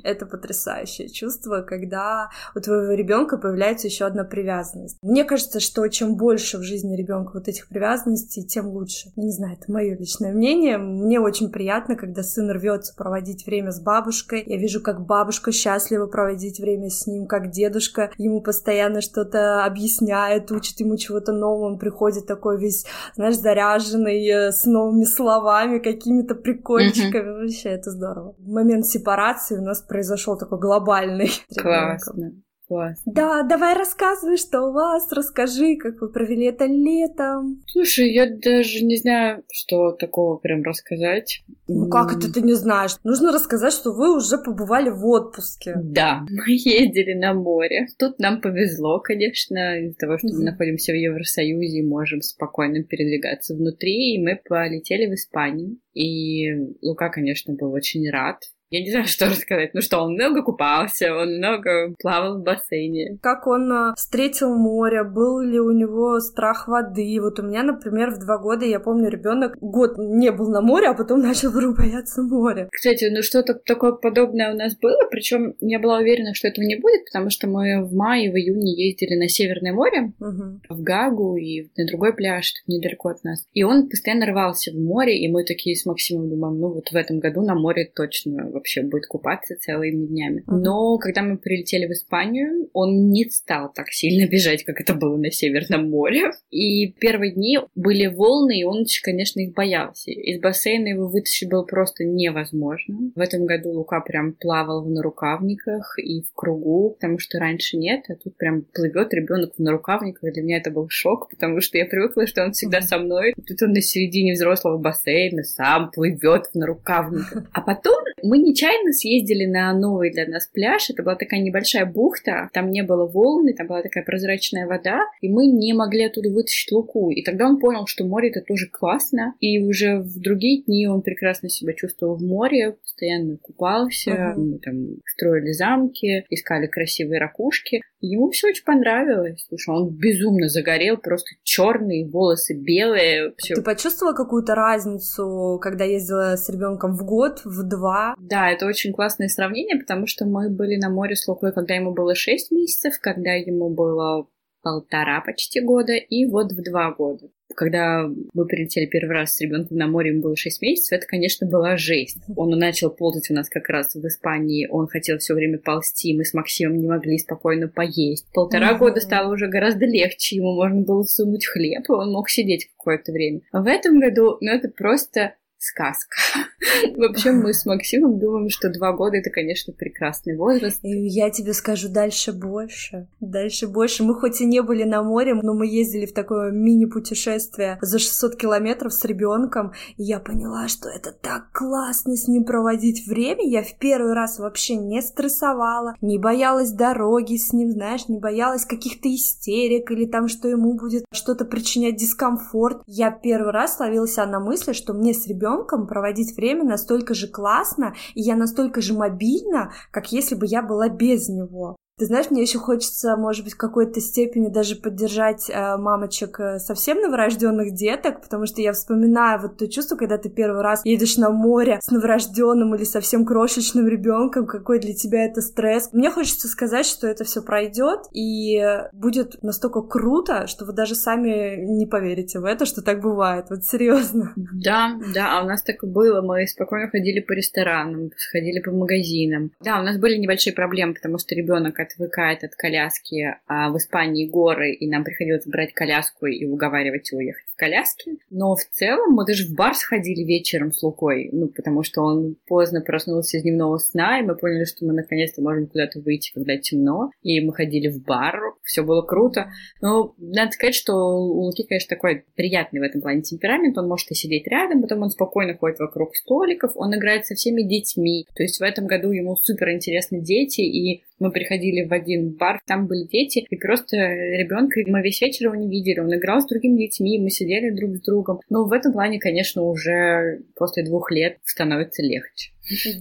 Это 0.03 0.25
потрясающее 0.25 1.09
чувство, 1.09 1.61
когда 1.61 2.29
у 2.55 2.59
твоего 2.59 2.93
ребенка 2.93 3.37
появляется 3.37 3.87
еще 3.87 4.05
одна 4.05 4.23
привязанность. 4.23 4.97
Мне 5.01 5.23
кажется, 5.23 5.59
что 5.59 5.87
чем 5.87 6.15
больше 6.15 6.57
в 6.57 6.63
жизни 6.63 6.95
ребенка 6.95 7.31
вот 7.35 7.47
этих 7.47 7.67
привязанностей, 7.67 8.43
тем 8.43 8.69
лучше. 8.69 9.11
Не 9.15 9.31
знаю, 9.31 9.57
это 9.59 9.71
мое 9.71 9.95
личное 9.95 10.33
мнение. 10.33 10.77
Мне 10.77 11.19
очень 11.19 11.51
приятно, 11.51 11.95
когда 11.95 12.23
сын 12.23 12.49
рвется 12.49 12.95
проводить 12.95 13.45
время 13.45 13.71
с 13.71 13.79
бабушкой. 13.79 14.43
Я 14.45 14.57
вижу, 14.57 14.81
как 14.81 15.05
бабушка 15.05 15.51
счастлива 15.51 16.07
проводить 16.07 16.59
время 16.59 16.89
с 16.89 17.05
ним, 17.05 17.27
как 17.27 17.51
дедушка 17.51 18.11
ему 18.17 18.41
постоянно 18.41 19.01
что-то 19.01 19.63
объясняет, 19.63 20.51
учит 20.51 20.79
ему 20.79 20.97
чего-то 20.97 21.31
нового. 21.31 21.67
Он 21.67 21.77
приходит 21.77 22.25
такой 22.25 22.57
весь, 22.57 22.85
знаешь, 23.15 23.37
заряженный 23.37 23.90
заряженный 23.91 24.27
э, 24.27 24.51
с 24.51 24.65
новыми 24.65 25.03
словами, 25.03 25.79
какими-то 25.79 26.35
прикольчиками. 26.35 27.29
Mm-hmm. 27.29 27.41
Вообще, 27.41 27.69
это 27.69 27.91
здорово. 27.91 28.35
Момент 28.39 28.85
сепарации 28.85 29.57
у 29.57 29.61
нас 29.61 29.81
произошел 29.81 30.37
такой 30.37 30.59
глобальный. 30.59 31.31
Классно. 31.57 32.33
Класс. 32.71 33.01
Да, 33.05 33.43
давай 33.43 33.75
рассказывай, 33.75 34.37
что 34.37 34.61
у 34.61 34.71
вас, 34.71 35.11
расскажи, 35.11 35.75
как 35.75 35.99
вы 35.99 36.07
провели 36.07 36.45
это 36.45 36.63
летом. 36.67 37.61
Слушай, 37.67 38.13
я 38.13 38.25
даже 38.33 38.85
не 38.85 38.95
знаю, 38.95 39.43
что 39.51 39.91
такого 39.91 40.37
прям 40.37 40.63
рассказать. 40.63 41.43
Ну 41.67 41.89
как 41.89 42.15
это 42.15 42.31
ты 42.31 42.39
не 42.39 42.53
знаешь? 42.53 42.95
Нужно 43.03 43.33
рассказать, 43.33 43.73
что 43.73 43.91
вы 43.91 44.15
уже 44.15 44.37
побывали 44.37 44.89
в 44.89 45.05
отпуске. 45.05 45.73
Да, 45.83 46.21
мы 46.29 46.45
ездили 46.47 47.13
на 47.13 47.33
море. 47.33 47.87
Тут 47.99 48.19
нам 48.19 48.39
повезло, 48.39 49.01
конечно, 49.01 49.77
из-за 49.81 49.97
того, 49.97 50.17
что 50.17 50.29
мы 50.29 50.41
находимся 50.45 50.93
в 50.93 50.95
Евросоюзе 50.95 51.79
и 51.79 51.85
можем 51.85 52.21
спокойно 52.21 52.83
передвигаться 52.83 53.53
внутри, 53.53 54.15
и 54.15 54.23
мы 54.23 54.39
полетели 54.47 55.07
в 55.07 55.15
Испанию. 55.15 55.75
И 55.93 56.49
Лука, 56.81 57.09
конечно, 57.09 57.53
был 57.53 57.73
очень 57.73 58.09
рад 58.09 58.37
я 58.71 58.81
не 58.81 58.89
знаю, 58.89 59.05
что 59.07 59.25
рассказать. 59.25 59.73
Ну 59.73 59.81
что, 59.81 59.99
он 59.99 60.13
много 60.13 60.41
купался, 60.41 61.13
он 61.13 61.37
много 61.37 61.93
плавал 61.99 62.39
в 62.39 62.43
бассейне. 62.43 63.17
Как 63.21 63.45
он 63.45 63.71
а, 63.71 63.93
встретил 63.95 64.55
море, 64.55 65.03
был 65.03 65.41
ли 65.41 65.59
у 65.59 65.71
него 65.71 66.19
страх 66.19 66.67
воды. 66.67 67.19
Вот 67.21 67.39
у 67.39 67.43
меня, 67.43 67.63
например, 67.63 68.11
в 68.11 68.19
два 68.19 68.37
года, 68.37 68.65
я 68.65 68.79
помню, 68.79 69.09
ребенок 69.09 69.57
год 69.59 69.97
не 69.97 70.31
был 70.31 70.49
на 70.49 70.61
море, 70.61 70.87
а 70.87 70.93
потом 70.93 71.19
начал 71.21 71.51
вдруг 71.51 71.77
бояться 71.77 72.23
моря. 72.23 72.69
Кстати, 72.71 73.09
ну 73.13 73.21
что-то 73.21 73.53
такое 73.53 73.91
подобное 73.91 74.53
у 74.53 74.57
нас 74.57 74.75
было, 74.77 75.01
причем 75.11 75.55
я 75.59 75.79
была 75.79 75.97
уверена, 75.97 76.33
что 76.33 76.47
этого 76.47 76.63
не 76.63 76.77
будет, 76.77 77.05
потому 77.05 77.29
что 77.29 77.47
мы 77.47 77.83
в 77.83 77.93
мае, 77.93 78.31
в 78.31 78.35
июне 78.35 78.73
ездили 78.73 79.15
на 79.15 79.27
Северное 79.27 79.73
море, 79.73 80.13
угу. 80.19 80.61
в 80.69 80.81
Гагу 80.81 81.35
и 81.35 81.67
на 81.75 81.85
другой 81.85 82.13
пляж, 82.13 82.53
тут 82.53 82.67
недалеко 82.67 83.09
от 83.09 83.23
нас. 83.23 83.45
И 83.53 83.63
он 83.63 83.89
постоянно 83.89 84.27
рвался 84.27 84.71
в 84.71 84.75
море, 84.75 85.19
и 85.19 85.29
мы 85.29 85.43
такие 85.43 85.75
с 85.75 85.85
Максимом 85.85 86.29
думаем, 86.29 86.59
ну 86.59 86.69
вот 86.69 86.89
в 86.89 86.95
этом 86.95 87.19
году 87.19 87.41
на 87.41 87.55
море 87.55 87.91
точно 87.93 88.49
вообще 88.61 88.83
будет 88.83 89.07
купаться 89.07 89.55
целыми 89.59 90.05
днями. 90.05 90.43
Но 90.47 90.97
когда 90.97 91.23
мы 91.23 91.37
прилетели 91.37 91.87
в 91.87 91.91
Испанию, 91.91 92.69
он 92.73 93.09
не 93.09 93.25
стал 93.29 93.71
так 93.73 93.89
сильно 93.89 94.29
бежать, 94.29 94.63
как 94.63 94.79
это 94.79 94.93
было 94.93 95.17
на 95.17 95.31
Северном 95.31 95.89
море. 95.89 96.31
И 96.51 96.91
первые 96.93 97.33
дни 97.33 97.59
были 97.75 98.05
волны, 98.05 98.59
и 98.59 98.63
он, 98.63 98.85
конечно, 99.03 99.39
их 99.39 99.53
боялся. 99.53 100.11
Из 100.11 100.39
бассейна 100.39 100.89
его 100.89 101.07
вытащить 101.07 101.49
было 101.49 101.63
просто 101.63 102.03
невозможно. 102.03 103.11
В 103.15 103.19
этом 103.19 103.45
году 103.45 103.71
Лука 103.71 103.99
прям 104.01 104.33
плавал 104.33 104.83
в 104.83 104.89
нарукавниках 104.89 105.97
и 105.97 106.21
в 106.21 106.33
кругу, 106.33 106.91
потому 106.91 107.17
что 107.17 107.39
раньше 107.39 107.77
нет, 107.77 108.05
а 108.09 108.15
тут 108.15 108.37
прям 108.37 108.61
плывет 108.61 109.13
ребенок 109.13 109.53
в 109.57 109.59
нарукавниках. 109.59 110.33
Для 110.33 110.43
меня 110.43 110.57
это 110.57 110.69
был 110.69 110.87
шок, 110.89 111.29
потому 111.29 111.61
что 111.61 111.77
я 111.77 111.85
привыкла, 111.85 112.27
что 112.27 112.43
он 112.43 112.51
всегда 112.51 112.81
со 112.81 112.99
мной. 112.99 113.33
Тут 113.47 113.61
он 113.63 113.71
на 113.71 113.81
середине 113.81 114.33
взрослого 114.33 114.77
бассейна 114.77 115.43
сам 115.43 115.89
плывет 115.91 116.47
в 116.47 116.55
нарукавниках. 116.55 117.49
А 117.53 117.61
потом 117.61 118.03
мы 118.23 118.37
нечаянно 118.37 118.93
съездили 118.93 119.45
на 119.45 119.73
новый 119.73 120.11
для 120.11 120.27
нас 120.27 120.47
пляж. 120.47 120.89
Это 120.89 121.03
была 121.03 121.15
такая 121.15 121.41
небольшая 121.41 121.85
бухта, 121.85 122.49
там 122.53 122.71
не 122.71 122.83
было 122.83 123.05
волны, 123.05 123.53
там 123.53 123.67
была 123.67 123.81
такая 123.81 124.03
прозрачная 124.03 124.67
вода, 124.67 125.01
и 125.21 125.29
мы 125.29 125.45
не 125.45 125.73
могли 125.73 126.05
оттуда 126.05 126.29
вытащить 126.29 126.71
луку. 126.71 127.11
И 127.11 127.23
тогда 127.23 127.47
он 127.47 127.59
понял, 127.59 127.87
что 127.87 128.05
море 128.05 128.29
это 128.29 128.41
тоже 128.41 128.67
классно. 128.71 129.33
И 129.39 129.59
уже 129.59 129.99
в 129.99 130.19
другие 130.19 130.63
дни 130.63 130.87
он 130.87 131.01
прекрасно 131.01 131.49
себя 131.49 131.73
чувствовал 131.73 132.15
в 132.15 132.23
море, 132.23 132.77
постоянно 132.81 133.37
купался, 133.37 134.11
uh-huh. 134.11 134.35
мы 134.35 134.59
там 134.59 134.75
строили 135.05 135.51
замки, 135.51 136.25
искали 136.29 136.67
красивые 136.67 137.19
ракушки. 137.19 137.81
Ему 138.01 138.31
все 138.31 138.47
очень 138.47 138.63
понравилось. 138.63 139.45
Слушай, 139.47 139.75
он 139.75 139.89
безумно 139.89 140.49
загорел, 140.49 140.97
просто 140.97 141.29
черные 141.43 142.07
волосы 142.07 142.55
белые. 142.55 143.33
Всё. 143.37 143.55
Ты 143.55 143.61
почувствовала 143.61 144.15
какую-то 144.15 144.55
разницу, 144.55 145.59
когда 145.61 145.85
ездила 145.85 146.35
с 146.35 146.49
ребенком 146.49 146.95
в 146.95 147.05
год, 147.05 147.41
в 147.45 147.63
два? 147.63 148.15
Да, 148.19 148.49
это 148.49 148.65
очень 148.65 148.91
классное 148.91 149.27
сравнение, 149.27 149.79
потому 149.79 150.07
что 150.07 150.25
мы 150.25 150.49
были 150.49 150.77
на 150.77 150.89
море 150.89 151.15
с 151.15 151.27
Лукой, 151.27 151.53
когда 151.53 151.75
ему 151.75 151.93
было 151.93 152.15
6 152.15 152.51
месяцев, 152.51 152.95
когда 152.99 153.33
ему 153.33 153.69
было 153.69 154.27
полтора 154.61 155.21
почти 155.21 155.59
года 155.59 155.93
и 155.93 156.25
вот 156.25 156.51
в 156.51 156.63
два 156.63 156.91
года. 156.91 157.29
Когда 157.55 158.09
мы 158.33 158.45
прилетели 158.45 158.85
первый 158.85 159.13
раз 159.13 159.35
с 159.35 159.41
ребенком 159.41 159.77
на 159.77 159.87
море, 159.87 160.11
ему 160.11 160.21
было 160.21 160.35
6 160.35 160.61
месяцев, 160.61 160.97
это, 160.97 161.07
конечно, 161.07 161.47
была 161.47 161.77
жесть. 161.77 162.17
Он 162.35 162.49
начал 162.51 162.89
ползать 162.89 163.29
у 163.29 163.33
нас 163.33 163.49
как 163.49 163.69
раз 163.69 163.95
в 163.95 164.05
Испании, 164.05 164.67
он 164.69 164.87
хотел 164.87 165.17
все 165.17 165.33
время 165.33 165.57
ползти, 165.57 166.15
мы 166.15 166.25
с 166.25 166.33
Максимом 166.33 166.77
не 166.77 166.87
могли 166.87 167.17
спокойно 167.17 167.67
поесть. 167.67 168.25
Полтора 168.33 168.73
mm-hmm. 168.73 168.77
года 168.77 168.99
стало 168.99 169.33
уже 169.33 169.47
гораздо 169.47 169.85
легче, 169.85 170.37
ему 170.37 170.55
можно 170.55 170.81
было 170.81 171.03
всунуть 171.03 171.45
хлеб, 171.45 171.83
и 171.87 171.91
он 171.91 172.11
мог 172.11 172.29
сидеть 172.29 172.69
какое-то 172.77 173.11
время. 173.11 173.41
В 173.51 173.67
этом 173.67 173.99
году, 173.99 174.37
ну, 174.41 174.51
это 174.51 174.69
просто 174.69 175.35
сказка. 175.57 176.15
Вообще 176.97 177.31
мы 177.31 177.53
с 177.53 177.65
Максимом 177.65 178.19
думаем, 178.19 178.49
что 178.49 178.69
два 178.69 178.93
года 178.93 179.17
это, 179.17 179.29
конечно, 179.29 179.73
прекрасный 179.73 180.37
возраст. 180.37 180.79
И 180.83 181.07
я 181.07 181.29
тебе 181.29 181.53
скажу 181.53 181.89
дальше 181.89 182.31
больше. 182.31 183.07
Дальше 183.19 183.67
больше. 183.67 184.03
Мы 184.03 184.15
хоть 184.15 184.41
и 184.41 184.45
не 184.45 184.61
были 184.61 184.83
на 184.83 185.03
море, 185.03 185.33
но 185.33 185.53
мы 185.53 185.67
ездили 185.67 186.05
в 186.05 186.13
такое 186.13 186.51
мини-путешествие 186.51 187.79
за 187.81 187.99
600 187.99 188.35
километров 188.35 188.93
с 188.93 189.03
ребенком. 189.05 189.73
И 189.97 190.03
я 190.03 190.19
поняла, 190.19 190.67
что 190.67 190.89
это 190.89 191.11
так 191.11 191.51
классно 191.51 192.15
с 192.15 192.27
ним 192.27 192.43
проводить 192.43 193.07
время. 193.07 193.47
Я 193.47 193.63
в 193.63 193.77
первый 193.77 194.13
раз 194.13 194.39
вообще 194.39 194.75
не 194.75 195.01
стрессовала, 195.01 195.95
не 196.01 196.17
боялась 196.17 196.71
дороги 196.71 197.37
с 197.37 197.53
ним, 197.53 197.71
знаешь, 197.71 198.07
не 198.07 198.19
боялась 198.19 198.65
каких-то 198.65 199.13
истерик 199.13 199.91
или 199.91 200.05
там, 200.05 200.27
что 200.27 200.47
ему 200.47 200.75
будет 200.75 201.05
что-то 201.11 201.45
причинять 201.45 201.95
дискомфорт. 201.95 202.81
Я 202.85 203.11
первый 203.11 203.51
раз 203.51 203.79
ловилась 203.79 204.15
на 204.17 204.39
мысли, 204.39 204.73
что 204.73 204.93
мне 204.93 205.13
с 205.13 205.25
ребенком 205.25 205.87
проводить 205.87 206.35
время 206.35 206.50
настолько 206.55 207.13
же 207.13 207.27
классно, 207.27 207.95
и 208.13 208.21
я 208.21 208.35
настолько 208.35 208.81
же 208.81 208.93
мобильна, 208.93 209.71
как 209.91 210.11
если 210.11 210.35
бы 210.35 210.45
я 210.45 210.61
была 210.61 210.89
без 210.89 211.29
него. 211.29 211.77
Ты 211.97 212.05
знаешь, 212.05 212.31
мне 212.31 212.41
еще 212.41 212.57
хочется, 212.57 213.15
может 213.15 213.43
быть, 213.43 213.53
в 213.53 213.57
какой-то 213.57 214.01
степени 214.01 214.49
даже 214.49 214.75
поддержать 214.75 215.49
э, 215.49 215.77
мамочек 215.77 216.39
э, 216.39 216.57
совсем 216.59 216.99
новорожденных 216.99 217.73
деток, 217.73 218.21
потому 218.21 218.47
что 218.47 218.61
я 218.61 218.73
вспоминаю 218.73 219.39
вот 219.39 219.57
то 219.57 219.67
чувство, 219.67 219.95
когда 219.95 220.17
ты 220.17 220.29
первый 220.29 220.61
раз 220.61 220.83
едешь 220.83 221.17
на 221.17 221.29
море 221.29 221.79
с 221.81 221.91
новорожденным 221.91 222.73
или 222.75 222.85
совсем 222.85 223.25
крошечным 223.25 223.87
ребенком, 223.87 224.47
какой 224.47 224.79
для 224.79 224.93
тебя 224.93 225.25
это 225.25 225.41
стресс. 225.41 225.89
Мне 225.93 226.09
хочется 226.09 226.47
сказать, 226.47 226.85
что 226.85 227.07
это 227.07 227.23
все 227.23 227.43
пройдет 227.43 227.99
и 228.13 228.59
будет 228.93 229.41
настолько 229.43 229.81
круто, 229.81 230.47
что 230.47 230.65
вы 230.65 230.73
даже 230.73 230.95
сами 230.95 231.55
не 231.57 231.85
поверите 231.85 232.39
в 232.39 232.45
это, 232.45 232.65
что 232.65 232.81
так 232.81 233.01
бывает. 233.01 233.45
Вот 233.49 233.63
серьезно. 233.63 234.33
Да, 234.35 234.97
да, 235.13 235.37
а 235.37 235.43
у 235.43 235.47
нас 235.47 235.61
так 235.61 235.83
и 235.83 235.87
было. 235.87 236.21
Мы 236.21 236.47
спокойно 236.47 236.89
ходили 236.89 237.19
по 237.19 237.33
ресторанам, 237.33 238.09
сходили 238.17 238.59
по 238.59 238.71
магазинам. 238.71 239.51
Да, 239.59 239.79
у 239.79 239.83
нас 239.83 239.97
были 239.97 240.17
небольшие 240.17 240.53
проблемы, 240.53 240.93
потому 240.93 241.19
что 241.19 241.35
ребенок 241.35 241.79
отвыкает 241.91 242.43
от 242.43 242.55
коляски, 242.55 243.37
а 243.47 243.69
в 243.69 243.77
Испании 243.77 244.27
горы, 244.27 244.73
и 244.73 244.87
нам 244.87 245.03
приходилось 245.03 245.45
брать 245.45 245.73
коляску 245.73 246.25
и 246.25 246.45
уговаривать 246.45 247.11
его 247.11 247.21
ехать. 247.21 247.45
в 247.50 247.50
коляске. 247.61 248.15
Но 248.31 248.55
в 248.55 248.65
целом 248.71 249.13
мы 249.13 249.23
даже 249.23 249.45
в 249.45 249.53
бар 249.53 249.75
сходили 249.75 250.23
вечером 250.23 250.71
с 250.71 250.81
Лукой, 250.81 251.29
ну, 251.31 251.47
потому 251.47 251.83
что 251.83 252.01
он 252.01 252.35
поздно 252.47 252.81
проснулся 252.81 253.37
из 253.37 253.43
дневного 253.43 253.77
сна, 253.77 254.19
и 254.19 254.23
мы 254.23 254.35
поняли, 254.35 254.65
что 254.65 254.83
мы 254.83 254.93
наконец-то 254.93 255.43
можем 255.43 255.67
куда-то 255.67 255.99
выйти, 255.99 256.31
когда 256.33 256.57
темно, 256.57 257.11
и 257.21 257.39
мы 257.39 257.53
ходили 257.53 257.87
в 257.87 258.03
бар, 258.03 258.39
все 258.63 258.81
было 258.81 259.03
круто. 259.03 259.51
Но 259.79 260.15
надо 260.17 260.51
сказать, 260.53 260.73
что 260.73 260.93
у 260.93 261.41
Луки, 261.41 261.63
конечно, 261.63 261.95
такой 261.95 262.25
приятный 262.35 262.79
в 262.79 262.83
этом 262.83 263.01
плане 263.01 263.21
темперамент, 263.21 263.77
он 263.77 263.87
может 263.87 264.09
и 264.09 264.15
сидеть 264.15 264.47
рядом, 264.47 264.81
потом 264.81 265.03
он 265.03 265.11
спокойно 265.11 265.55
ходит 265.55 265.77
вокруг 265.77 266.15
столиков, 266.15 266.71
он 266.75 266.95
играет 266.95 267.27
со 267.27 267.35
всеми 267.35 267.61
детьми, 267.61 268.25
то 268.35 268.41
есть 268.41 268.59
в 268.59 268.63
этом 268.63 268.87
году 268.87 269.11
ему 269.11 269.35
супер 269.35 269.69
интересны 269.69 270.19
дети, 270.19 270.61
и 270.61 271.03
мы 271.19 271.31
приходили 271.31 271.87
в 271.87 271.93
один 271.93 272.31
бар, 272.31 272.59
там 272.65 272.87
были 272.87 273.03
дети, 273.03 273.45
и 273.47 273.55
просто 273.55 273.95
ребенка 273.95 274.79
мы 274.87 275.03
весь 275.03 275.21
вечер 275.21 275.45
его 275.45 275.55
не 275.55 275.69
видели. 275.69 275.99
Он 275.99 276.13
играл 276.15 276.41
с 276.41 276.47
другими 276.47 276.79
детьми, 276.79 277.19
мы 277.19 277.29
сидели 277.29 277.50
друг 277.59 277.97
с 277.97 278.01
другом. 278.01 278.39
Но 278.49 278.65
в 278.65 278.71
этом 278.71 278.93
плане, 278.93 279.19
конечно, 279.19 279.63
уже 279.63 280.43
после 280.55 280.83
двух 280.83 281.11
лет 281.11 281.37
становится 281.43 282.01
легче. 282.01 282.51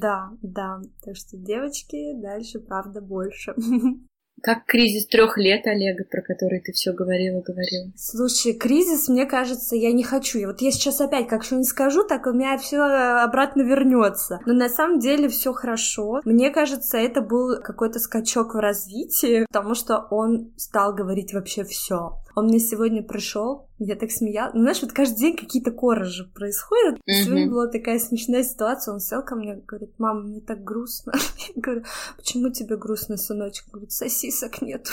Да, 0.01 0.31
да. 0.43 0.81
Так 1.05 1.17
что, 1.17 1.37
девочки, 1.37 2.15
дальше 2.15 2.59
правда 2.61 3.01
больше. 3.01 3.55
Как 4.43 4.65
кризис 4.65 5.07
трех 5.07 5.37
лет, 5.37 5.67
Олега, 5.67 6.05
про 6.05 6.23
который 6.23 6.61
ты 6.61 6.73
все 6.73 6.93
говорила, 6.93 7.43
говорила? 7.43 7.93
Слушай, 7.95 8.55
кризис, 8.55 9.09
мне 9.09 9.27
кажется, 9.27 9.77
я 9.77 9.93
не 9.93 10.03
хочу. 10.03 10.39
И 10.39 10.47
вот 10.47 10.63
я 10.63 10.71
сейчас 10.71 11.01
опять 11.01 11.29
как 11.29 11.45
что-нибудь 11.45 11.69
скажу, 11.69 12.05
так 12.05 12.27
у 12.27 12.33
меня 12.33 12.57
все 12.57 12.81
обратно 12.81 13.63
вернется. 13.63 14.41
Но 14.47 14.55
на 14.55 14.71
самом 14.71 14.99
деле 14.99 15.29
все 15.29 15.53
хорошо. 15.53 16.21
Мне 16.25 16.51
кажется, 16.51 16.97
это 16.97 17.21
был 17.21 17.61
какой-то 17.61 17.99
скачок 17.99 18.55
в 18.55 18.59
развитии, 18.59 19.45
потому 19.47 19.75
что 19.75 20.07
он 20.11 20.53
стал 20.57 20.95
говорить 20.95 21.35
вообще 21.35 21.65
все. 21.65 22.13
Он 22.35 22.47
мне 22.47 22.61
сегодня 22.61 23.03
пришел, 23.03 23.69
я 23.81 23.97
так 23.97 24.11
смеялась. 24.11 24.53
Ну, 24.55 24.61
знаешь, 24.61 24.83
вот 24.83 24.93
каждый 24.93 25.19
день 25.19 25.37
какие-то 25.37 25.71
корожи 25.71 26.25
происходят. 26.25 26.97
Mm-hmm. 26.97 27.25
Сегодня 27.25 27.51
была 27.51 27.67
такая 27.67 27.99
смешная 27.99 28.45
ситуация. 28.45 28.93
Он 28.93 29.01
сел 29.01 29.23
ко 29.23 29.37
мне, 29.37 29.55
говорит, 29.55 29.93
мама, 29.99 30.21
мне 30.21 30.41
так 30.41 30.63
грустно. 30.63 31.13
Я 31.57 31.63
говорю, 31.63 31.85
почему 32.17 32.51
тебе 32.51 32.77
грустно, 32.77 33.17
сыночек? 33.17 33.65
Он 33.69 33.73
говорит, 33.73 33.93
сосисок 33.93 34.61
нету. 34.61 34.91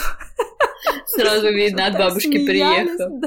Сразу 1.06 1.48
видно, 1.48 1.86
от 1.86 1.98
бабушки 1.98 2.46
приехал. 2.46 3.20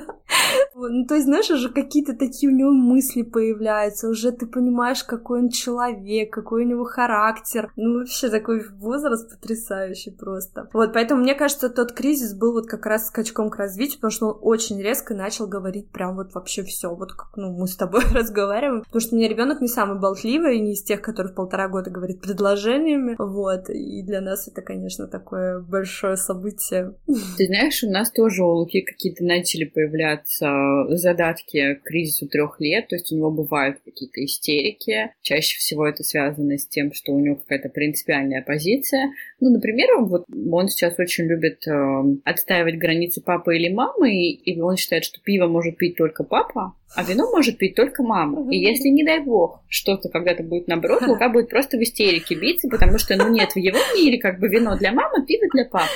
Ну, 0.76 1.06
то 1.06 1.16
есть, 1.16 1.26
знаешь, 1.26 1.50
уже 1.50 1.70
какие-то 1.70 2.16
такие 2.16 2.52
у 2.52 2.56
него 2.56 2.72
мысли 2.72 3.24
появляются, 3.24 4.08
уже 4.08 4.32
ты 4.32 4.46
понимаешь, 4.46 5.04
какой 5.04 5.40
он 5.40 5.50
человек, 5.50 6.32
какой 6.32 6.66
у 6.66 6.68
него 6.68 6.86
характер. 6.86 7.72
Ну, 7.76 8.00
вообще 8.00 8.30
такой 8.30 8.64
возраст 8.70 9.30
потрясающий 9.30 10.12
просто. 10.12 10.70
Вот, 10.74 10.94
поэтому 10.94 11.22
мне 11.22 11.36
кажется, 11.36 11.70
тот 11.70 11.92
кризис 11.92 12.34
был 12.34 12.54
вот 12.54 12.68
как 12.68 12.86
раз 12.86 13.08
скачком 13.08 13.50
к 13.50 13.58
развитию, 13.58 13.98
потому 13.98 14.12
что 14.12 14.28
он 14.28 14.40
очень 14.42 14.82
резко 14.82 15.14
начал 15.14 15.48
говорить 15.48 15.90
прям 15.90 16.16
вот 16.16 16.34
вообще 16.34 16.64
все, 16.64 16.94
вот 16.94 17.14
как, 17.14 17.36
ну, 17.36 17.52
мы 17.52 17.68
с 17.68 17.76
тобой 17.76 18.02
разговариваем, 18.14 18.84
потому 18.84 19.02
что 19.02 19.16
у 19.16 19.18
меня 19.18 19.30
ребенок 19.30 19.62
не 19.62 19.68
самый 19.68 20.00
болтливый, 20.00 20.60
не 20.60 20.74
из 20.74 20.84
тех, 20.84 21.02
который 21.02 21.32
в 21.32 21.36
полтора 21.36 21.68
года 21.68 21.90
говорит 21.90 22.22
предложениями, 22.22 23.16
вот, 23.18 23.70
и 23.70 24.04
для 24.04 24.22
нас 24.22 24.48
это, 24.48 24.62
конечно, 24.62 25.08
такое 25.08 25.60
большое 25.60 26.18
событие. 26.18 26.96
Ты 27.38 27.48
знаешь, 27.48 27.84
у 27.84 27.90
нас 27.90 28.12
тоже 28.12 28.44
у 28.44 28.50
Луки 28.50 28.82
какие-то 28.82 29.24
начали 29.24 29.66
появляться 29.66 30.61
задатки 30.90 31.76
к 31.76 31.84
кризису 31.84 32.28
трех 32.28 32.60
лет, 32.60 32.88
то 32.88 32.96
есть 32.96 33.12
у 33.12 33.16
него 33.16 33.32
бывают 33.32 33.80
какие-то 33.84 34.24
истерики, 34.24 35.12
чаще 35.22 35.58
всего 35.58 35.88
это 35.88 36.04
связано 36.04 36.58
с 36.58 36.66
тем, 36.68 36.94
что 36.94 37.14
у 37.14 37.20
него 37.20 37.36
какая-то 37.36 37.70
принципиальная 37.70 38.42
позиция. 38.42 39.12
Ну, 39.42 39.50
например, 39.50 39.88
вот 40.02 40.26
он 40.52 40.68
сейчас 40.68 41.00
очень 41.00 41.26
любит 41.26 41.68
э, 41.68 42.04
отстаивать 42.26 42.78
границы 42.78 43.22
папы 43.22 43.58
или 43.58 43.74
мамы, 43.74 44.14
и 44.14 44.62
он 44.62 44.78
считает, 44.78 45.04
что 45.04 45.20
пиво 45.20 45.48
может 45.48 45.78
пить 45.78 45.98
только 45.98 46.24
папа, 46.24 46.76
а 46.94 47.04
вино 47.04 47.30
может 47.32 47.58
пить 47.58 47.76
только 47.76 48.04
мама. 48.04 48.52
И 48.52 48.58
если, 48.58 48.90
не 48.90 49.04
дай 49.04 49.20
бог, 49.20 49.62
что-то 49.70 50.10
когда-то 50.10 50.44
будет 50.44 50.68
наоборот, 50.68 51.02
Лука 51.08 51.30
будет 51.34 51.50
просто 51.50 51.78
в 51.78 51.82
истерике 51.82 52.36
биться, 52.36 52.68
потому 52.70 52.98
что, 52.98 53.16
ну, 53.16 53.30
нет, 53.30 53.54
в 53.54 53.58
его 53.58 53.78
мире 53.96 54.20
как 54.20 54.40
бы 54.40 54.50
вино 54.50 54.78
для 54.78 54.92
мамы, 54.92 55.26
пиво 55.26 55.48
для 55.54 55.66
папы. 55.66 55.88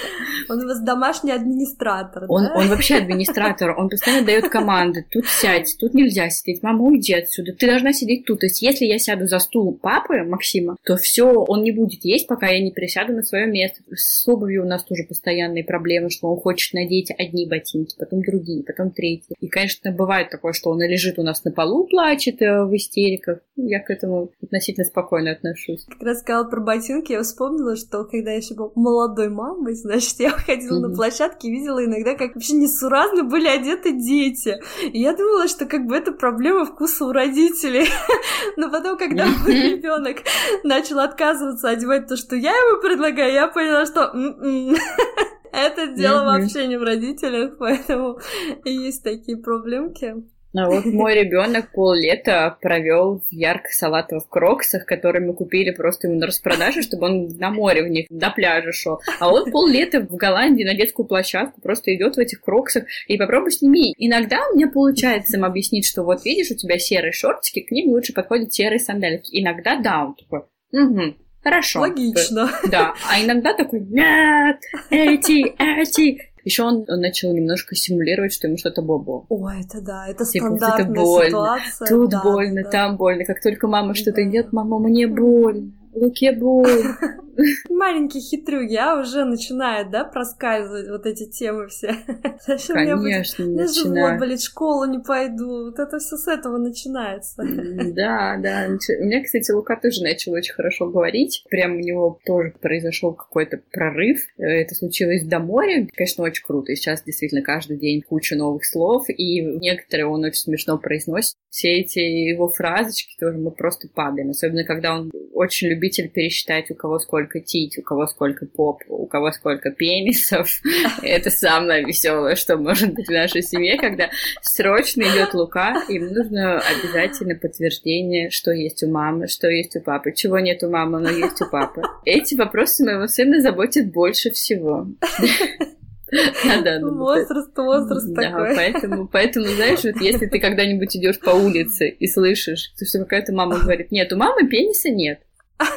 Он 0.49 0.63
у 0.63 0.67
вас 0.67 0.81
домашний 0.81 1.31
администратор, 1.31 2.25
он, 2.29 2.45
да? 2.45 2.55
Он 2.55 2.67
вообще 2.67 2.95
администратор, 2.95 3.77
он 3.77 3.89
постоянно 3.89 4.25
дает 4.25 4.49
команды. 4.49 5.05
Тут 5.11 5.25
сядь, 5.27 5.75
тут 5.79 5.93
нельзя 5.93 6.29
сидеть, 6.29 6.63
мама, 6.63 6.83
уйди 6.83 7.13
отсюда, 7.13 7.53
ты 7.53 7.67
должна 7.67 7.91
сидеть 7.91 8.25
тут. 8.25 8.39
То 8.39 8.45
есть, 8.45 8.61
если 8.61 8.85
я 8.85 8.97
сяду 8.97 9.27
за 9.27 9.39
стул 9.39 9.77
папы 9.77 10.23
Максима, 10.23 10.77
то 10.83 10.95
все, 10.95 11.25
он 11.25 11.63
не 11.63 11.71
будет 11.71 12.05
есть, 12.05 12.27
пока 12.27 12.47
я 12.47 12.63
не 12.63 12.71
присяду 12.71 13.13
на 13.13 13.21
свое 13.35 13.47
место. 13.47 13.83
С 13.93 14.27
обувью 14.27 14.63
у 14.63 14.67
нас 14.67 14.83
тоже 14.83 15.03
постоянные 15.03 15.63
проблемы, 15.63 16.09
что 16.09 16.27
он 16.27 16.39
хочет 16.39 16.73
надеть 16.73 17.11
одни 17.17 17.47
ботинки, 17.47 17.95
потом 17.99 18.21
другие, 18.21 18.63
потом 18.63 18.91
третьи. 18.91 19.35
И, 19.41 19.47
конечно, 19.47 19.91
бывает 19.91 20.29
такое, 20.29 20.53
что 20.53 20.69
он 20.69 20.81
лежит 20.81 21.19
у 21.19 21.23
нас 21.23 21.43
на 21.43 21.51
полу, 21.51 21.85
плачет 21.87 22.41
э, 22.41 22.63
в 22.63 22.73
истериках. 22.75 23.39
Я 23.57 23.79
к 23.79 23.89
этому 23.89 24.31
относительно 24.41 24.85
спокойно 24.85 25.31
отношусь. 25.31 25.85
Как 25.85 26.01
раз 26.01 26.19
сказала 26.19 26.45
про 26.45 26.61
ботинки, 26.61 27.11
я 27.11 27.23
вспомнила, 27.23 27.75
что 27.75 28.05
когда 28.05 28.31
я 28.31 28.37
еще 28.37 28.55
была 28.55 28.71
молодой 28.75 29.29
мамой, 29.29 29.73
значит, 29.73 30.19
я 30.19 30.29
ходила 30.29 30.77
mm-hmm. 30.77 30.89
на 30.89 30.95
площадке 30.95 31.47
и 31.49 31.51
видела 31.51 31.83
иногда, 31.83 32.15
как 32.15 32.35
вообще 32.35 32.53
несуразно 32.53 33.23
были 33.23 33.47
одеты 33.47 33.91
дети. 33.91 34.57
И 34.93 35.01
я 35.01 35.13
думала, 35.13 35.47
что 35.47 35.65
как 35.65 35.85
бы 35.85 35.95
это 35.95 36.13
проблема 36.13 36.65
вкуса 36.65 37.05
у 37.05 37.11
родителей. 37.11 37.87
Но 38.57 38.69
потом, 38.69 38.97
когда 38.97 39.25
мой 39.25 39.53
ребенок 39.71 40.19
начал 40.63 40.99
отказываться 40.99 41.69
одевать 41.69 42.07
то, 42.07 42.15
что 42.15 42.35
я 42.35 42.51
ему 42.51 42.81
предлагаю, 42.81 43.24
я 43.25 43.47
поняла, 43.47 43.85
что 43.85 44.11
м-м, 44.13 44.75
это 45.51 45.87
дело 45.87 46.25
вообще 46.25 46.67
не 46.67 46.77
в 46.77 46.83
родителях, 46.83 47.57
поэтому 47.57 48.19
есть 48.65 49.03
такие 49.03 49.37
проблемки. 49.37 50.15
А 50.57 50.69
вот 50.69 50.85
мой 50.85 51.15
ребенок 51.21 51.71
поллета 51.73 52.57
провел 52.61 53.19
в 53.19 53.31
ярко-салатовых 53.31 54.29
кроксах, 54.29 54.85
которые 54.85 55.25
мы 55.25 55.33
купили 55.33 55.71
просто 55.71 56.07
ему 56.07 56.17
на 56.19 56.27
распродаже, 56.27 56.81
чтобы 56.81 57.07
он 57.07 57.27
на 57.37 57.49
море 57.49 57.83
в 57.83 57.89
них, 57.89 58.07
до 58.09 58.29
пляжа 58.29 58.71
шел. 58.71 58.99
А 59.19 59.31
он 59.31 59.51
поллета 59.51 59.99
в 60.01 60.15
Голландии 60.15 60.63
на 60.63 60.73
детскую 60.73 61.05
площадку 61.07 61.61
просто 61.61 61.93
идет 61.93 62.15
в 62.15 62.19
этих 62.19 62.41
кроксах 62.41 62.85
и 63.07 63.17
попробуй 63.17 63.51
сними. 63.51 63.93
Иногда 63.97 64.39
у 64.51 64.55
меня 64.55 64.67
получается 64.67 65.37
им 65.37 65.45
объяснить, 65.45 65.85
что 65.85 66.03
вот 66.03 66.23
видишь, 66.23 66.51
у 66.51 66.55
тебя 66.55 66.79
серые 66.79 67.11
шортики, 67.11 67.61
к 67.61 67.71
ним 67.71 67.89
лучше 67.89 68.13
подходят 68.13 68.53
серые 68.53 68.79
сандалики. 68.79 69.29
Иногда 69.31 69.79
да, 69.79 70.05
он 70.05 70.15
такой, 70.15 70.43
угу, 70.71 71.15
Хорошо. 71.45 71.81
Логично. 71.81 72.49
Да. 72.71 72.95
А 73.07 73.23
иногда 73.23 73.53
такой, 73.53 73.81
нет, 73.81 74.59
эти, 74.89 75.53
эти. 75.59 76.19
Еще 76.43 76.63
он 76.63 76.85
начал 76.87 77.33
немножко 77.33 77.75
симулировать, 77.75 78.33
что 78.33 78.47
ему 78.47 78.57
что-то 78.57 78.81
бобо. 78.81 79.25
О, 79.29 79.49
это 79.51 79.79
да, 79.79 80.07
это 80.07 80.25
типа, 80.25 80.45
стандартная 80.45 80.91
это 80.91 81.01
больно. 81.01 81.29
ситуация. 81.29 81.87
Тут 81.87 82.09
да, 82.09 82.21
больно, 82.23 82.63
да. 82.63 82.69
там 82.69 82.97
больно. 82.97 83.25
Как 83.25 83.41
только 83.41 83.67
мама 83.67 83.93
что-то 83.93 84.17
да. 84.17 84.29
идет, 84.29 84.53
мама, 84.53 84.79
мне 84.79 85.07
больно. 85.07 85.71
Луке 85.95 86.31
больно. 86.33 86.97
Маленький 87.69 88.19
хитрюги, 88.19 88.75
а 88.75 88.99
уже 88.99 89.25
начинает, 89.25 89.91
да, 89.91 90.03
проскальзывать 90.03 90.89
вот 90.89 91.05
эти 91.05 91.29
темы 91.29 91.67
все. 91.67 91.93
Зачем 92.47 92.75
Конечно, 92.75 93.45
будет... 93.45 93.73
живот 93.73 94.19
болит, 94.19 94.41
школу 94.41 94.85
не 94.85 94.99
пойду. 94.99 95.65
Вот 95.65 95.79
это 95.79 95.99
все 95.99 96.17
с 96.17 96.27
этого 96.27 96.57
начинается. 96.57 97.43
Да, 97.95 98.37
да. 98.41 98.67
У 98.67 99.03
меня, 99.03 99.23
кстати, 99.23 99.51
Лука 99.51 99.77
тоже 99.81 100.01
начал 100.03 100.33
очень 100.33 100.53
хорошо 100.53 100.89
говорить. 100.89 101.45
Прям 101.49 101.75
у 101.75 101.79
него 101.79 102.19
тоже 102.25 102.53
произошел 102.59 103.13
какой-то 103.13 103.61
прорыв. 103.71 104.19
Это 104.37 104.75
случилось 104.75 105.23
в 105.23 105.29
Доморе. 105.29 105.87
Конечно, 105.95 106.23
очень 106.23 106.43
круто. 106.43 106.71
И 106.71 106.75
сейчас 106.75 107.03
действительно 107.03 107.41
каждый 107.41 107.77
день 107.77 108.01
куча 108.01 108.35
новых 108.35 108.65
слов. 108.65 109.05
И 109.09 109.41
некоторые 109.41 110.07
он 110.07 110.23
очень 110.23 110.41
смешно 110.41 110.77
произносит. 110.77 111.35
Все 111.49 111.73
эти 111.73 111.99
его 111.99 112.49
фразочки 112.49 113.15
тоже 113.19 113.37
мы 113.37 113.51
просто 113.51 113.87
падаем. 113.87 114.31
Особенно, 114.31 114.65
когда 114.65 114.95
он 114.95 115.11
очень 115.33 115.69
любитель 115.85 116.09
пересчитать, 116.09 116.71
у 116.71 116.75
кого 116.75 116.99
сколько 116.99 117.39
тить, 117.39 117.77
у 117.77 117.81
кого 117.81 118.07
сколько 118.07 118.45
поп, 118.45 118.81
у 118.87 119.05
кого 119.05 119.31
сколько 119.31 119.71
пенисов. 119.71 120.49
Это 121.03 121.29
самое 121.29 121.83
веселое, 121.83 122.35
что 122.35 122.57
может 122.57 122.93
быть 122.93 123.07
в 123.07 123.11
нашей 123.11 123.43
семье, 123.43 123.77
когда 123.77 124.09
срочно 124.41 125.03
идет 125.03 125.33
Лука, 125.33 125.83
им 125.89 126.07
нужно 126.07 126.59
обязательно 126.59 127.35
подтверждение, 127.35 128.29
что 128.29 128.51
есть 128.51 128.83
у 128.83 128.89
мамы, 128.89 129.27
что 129.27 129.47
есть 129.47 129.75
у 129.75 129.81
папы, 129.81 130.11
чего 130.11 130.39
нет 130.39 130.63
у 130.63 130.69
мамы, 130.69 130.99
но 130.99 131.09
есть 131.09 131.41
у 131.41 131.49
папы. 131.49 131.81
Эти 132.05 132.35
вопросы 132.35 132.83
моего 132.83 133.07
сына 133.07 133.41
заботят 133.41 133.91
больше 133.91 134.31
всего. 134.31 134.87
На 136.45 136.61
данный 136.61 136.91
возраст, 136.91 137.57
возраст 137.57 138.07
да, 138.13 138.21
такой. 138.29 138.55
Поэтому, 138.55 139.07
поэтому, 139.07 139.47
знаешь, 139.47 139.83
вот 139.83 140.01
если 140.01 140.27
ты 140.27 140.39
когда-нибудь 140.39 140.95
идешь 140.95 141.19
по 141.19 141.31
улице 141.31 141.89
и 141.89 142.07
слышишь, 142.07 142.71
что 142.75 142.99
какая-то 142.99 143.33
мама 143.33 143.59
говорит, 143.59 143.91
нет, 143.91 144.13
у 144.13 144.17
мамы 144.17 144.47
пениса 144.47 144.89
нет. 144.89 145.19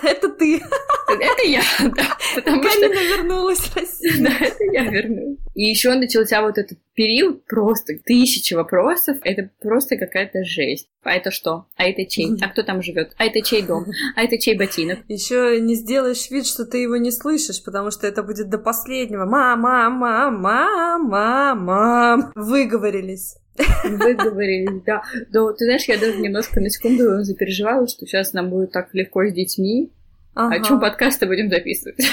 Это 0.03 0.29
ты. 0.31 0.57
Это 0.57 1.43
я, 1.47 1.63
да. 1.81 2.17
Потому 2.35 2.63
Галина 2.63 2.95
что... 2.95 3.05
вернулась 3.05 3.59
в 3.61 3.77
Россию. 3.77 4.25
Да, 4.25 4.31
это 4.41 4.65
я 4.73 4.85
вернулась. 4.85 5.39
И 5.55 5.65
еще 5.65 5.95
начался 5.95 6.43
вот 6.43 6.59
этот 6.59 6.79
период 6.95 7.45
просто 7.47 7.95
тысячи 8.05 8.55
вопросов. 8.55 9.19
Это 9.23 9.51
просто 9.61 9.97
какая-то 9.97 10.45
жесть. 10.45 10.89
А 11.03 11.15
это 11.15 11.31
что? 11.31 11.67
А 11.77 11.85
это 11.85 12.05
чей? 12.05 12.37
А 12.43 12.49
кто 12.49 12.63
там 12.63 12.83
живет? 12.83 13.13
А 13.17 13.25
это 13.25 13.41
чей 13.41 13.63
дом? 13.63 13.87
А 14.17 14.23
это 14.23 14.39
чей 14.39 14.57
ботинок? 14.57 14.99
Еще 15.09 15.61
не 15.61 15.75
сделаешь 15.75 16.31
вид, 16.31 16.47
что 16.47 16.65
ты 16.65 16.79
его 16.79 16.97
не 16.97 17.11
слышишь, 17.11 17.63
потому 17.63 17.91
что 17.91 18.07
это 18.07 18.23
будет 18.23 18.51
до 18.51 18.59
последнего. 18.59 19.25
Мама, 19.25 19.89
мама, 19.91 20.31
мама, 20.31 21.55
мам. 21.55 22.33
Выговорились. 22.35 23.37
Выговорились, 23.85 24.83
да. 24.85 25.03
Да, 25.31 25.53
ты 25.53 25.65
знаешь, 25.65 25.85
я 25.85 25.99
даже 25.99 26.19
немножко 26.19 26.61
на 26.61 26.71
секунду 26.71 27.23
запереживала, 27.23 27.87
что 27.87 28.07
сейчас 28.07 28.33
нам 28.33 28.51
будет 28.51 28.73
так 28.73 28.95
легко 28.95 29.25
с 29.27 29.33
детьми, 29.33 29.91
Ага. 30.39 30.55
О 30.55 30.63
чем 30.63 30.79
подкасты 30.79 31.27
будем 31.27 31.51
записывать? 31.51 31.99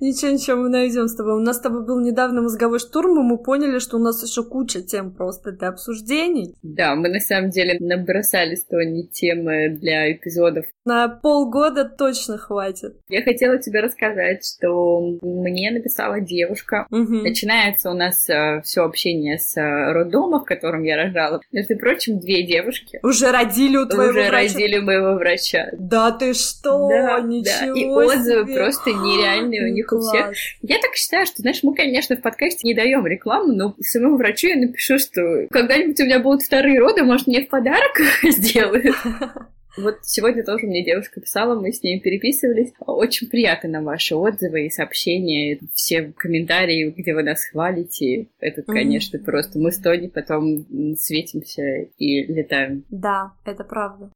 Ничего, 0.00 0.30
ничего, 0.30 0.56
мы 0.56 0.68
найдем 0.68 1.08
с 1.08 1.14
тобой. 1.14 1.34
У 1.34 1.40
нас 1.40 1.56
с 1.56 1.60
тобой 1.60 1.84
был 1.84 2.00
недавно 2.00 2.42
мозговой 2.42 2.78
штурм, 2.78 3.18
и 3.18 3.22
мы 3.22 3.38
поняли, 3.38 3.78
что 3.78 3.96
у 3.96 4.00
нас 4.00 4.22
еще 4.22 4.44
куча 4.44 4.82
тем 4.82 5.12
просто 5.12 5.52
для 5.52 5.68
обсуждений. 5.68 6.54
Да, 6.62 6.94
мы 6.94 7.08
на 7.08 7.20
самом 7.20 7.50
деле 7.50 7.76
набросали 7.80 8.54
с 8.54 8.64
Тони 8.64 9.02
темы 9.02 9.70
для 9.80 10.12
эпизодов 10.12 10.66
на 10.84 11.08
полгода 11.08 11.84
точно 11.84 12.38
хватит. 12.38 12.96
Я 13.08 13.22
хотела 13.22 13.58
тебе 13.58 13.80
рассказать, 13.80 14.44
что 14.44 15.00
мне 15.22 15.70
написала 15.70 16.20
девушка. 16.20 16.86
Угу. 16.90 17.22
Начинается 17.22 17.90
у 17.90 17.94
нас 17.94 18.28
э, 18.28 18.60
все 18.62 18.82
общение 18.82 19.38
с 19.38 19.56
э, 19.56 19.92
роддома, 19.92 20.40
в 20.40 20.44
котором 20.44 20.82
я 20.82 20.96
рожала. 20.96 21.40
Между 21.52 21.76
прочим, 21.76 22.18
две 22.20 22.42
девушки. 22.42 23.00
Уже 23.02 23.30
родили 23.30 23.76
у 23.76 23.86
твоего 23.86 24.10
Уже 24.10 24.28
врача? 24.28 24.54
родили 24.54 24.78
моего 24.78 25.14
врача. 25.14 25.68
Да 25.72 26.10
ты 26.12 26.34
что? 26.34 26.88
Да, 26.88 27.20
Ничего 27.20 27.74
да. 27.74 27.80
И 27.80 27.86
отзывы 27.86 28.44
себе. 28.46 28.56
просто 28.56 28.90
нереальные 28.90 29.70
у 29.70 29.72
них 29.72 29.86
Класс. 29.86 30.04
у 30.04 30.08
всех. 30.08 30.32
Я 30.62 30.78
так 30.80 30.94
считаю, 30.94 31.26
что, 31.26 31.42
знаешь, 31.42 31.60
мы, 31.62 31.74
конечно, 31.74 32.16
в 32.16 32.20
подкасте 32.22 32.66
не 32.66 32.74
даем 32.74 33.06
рекламу, 33.06 33.52
но 33.52 33.74
самому 33.80 34.16
врачу 34.16 34.48
я 34.48 34.56
напишу, 34.56 34.98
что 34.98 35.20
когда-нибудь 35.50 35.98
у 36.00 36.04
меня 36.04 36.18
будут 36.18 36.42
вторые 36.42 36.78
роды, 36.78 37.02
может, 37.04 37.26
мне 37.26 37.44
в 37.44 37.48
подарок 37.48 38.00
сделают. 38.22 38.94
Вот 39.76 39.98
сегодня 40.02 40.44
тоже 40.44 40.66
мне 40.66 40.84
девушка 40.84 41.20
писала, 41.20 41.58
мы 41.58 41.72
с 41.72 41.82
ней 41.82 42.00
переписывались. 42.00 42.72
Очень 42.80 43.28
приятно 43.28 43.68
нам 43.68 43.84
ваши 43.84 44.14
отзывы 44.14 44.66
и 44.66 44.70
сообщения, 44.70 45.58
все 45.72 46.12
комментарии, 46.16 46.94
где 46.96 47.12
вы 47.12 47.24
нас 47.24 47.44
хвалите. 47.44 48.28
Это, 48.38 48.62
конечно, 48.62 49.16
mm-hmm. 49.16 49.24
просто 49.24 49.58
мы 49.58 49.72
с 49.72 49.78
Тони 49.78 50.06
потом 50.06 50.64
светимся 50.96 51.88
и 51.98 52.24
летаем. 52.24 52.84
Да, 52.90 53.32
это 53.44 53.64
правда. 53.64 54.10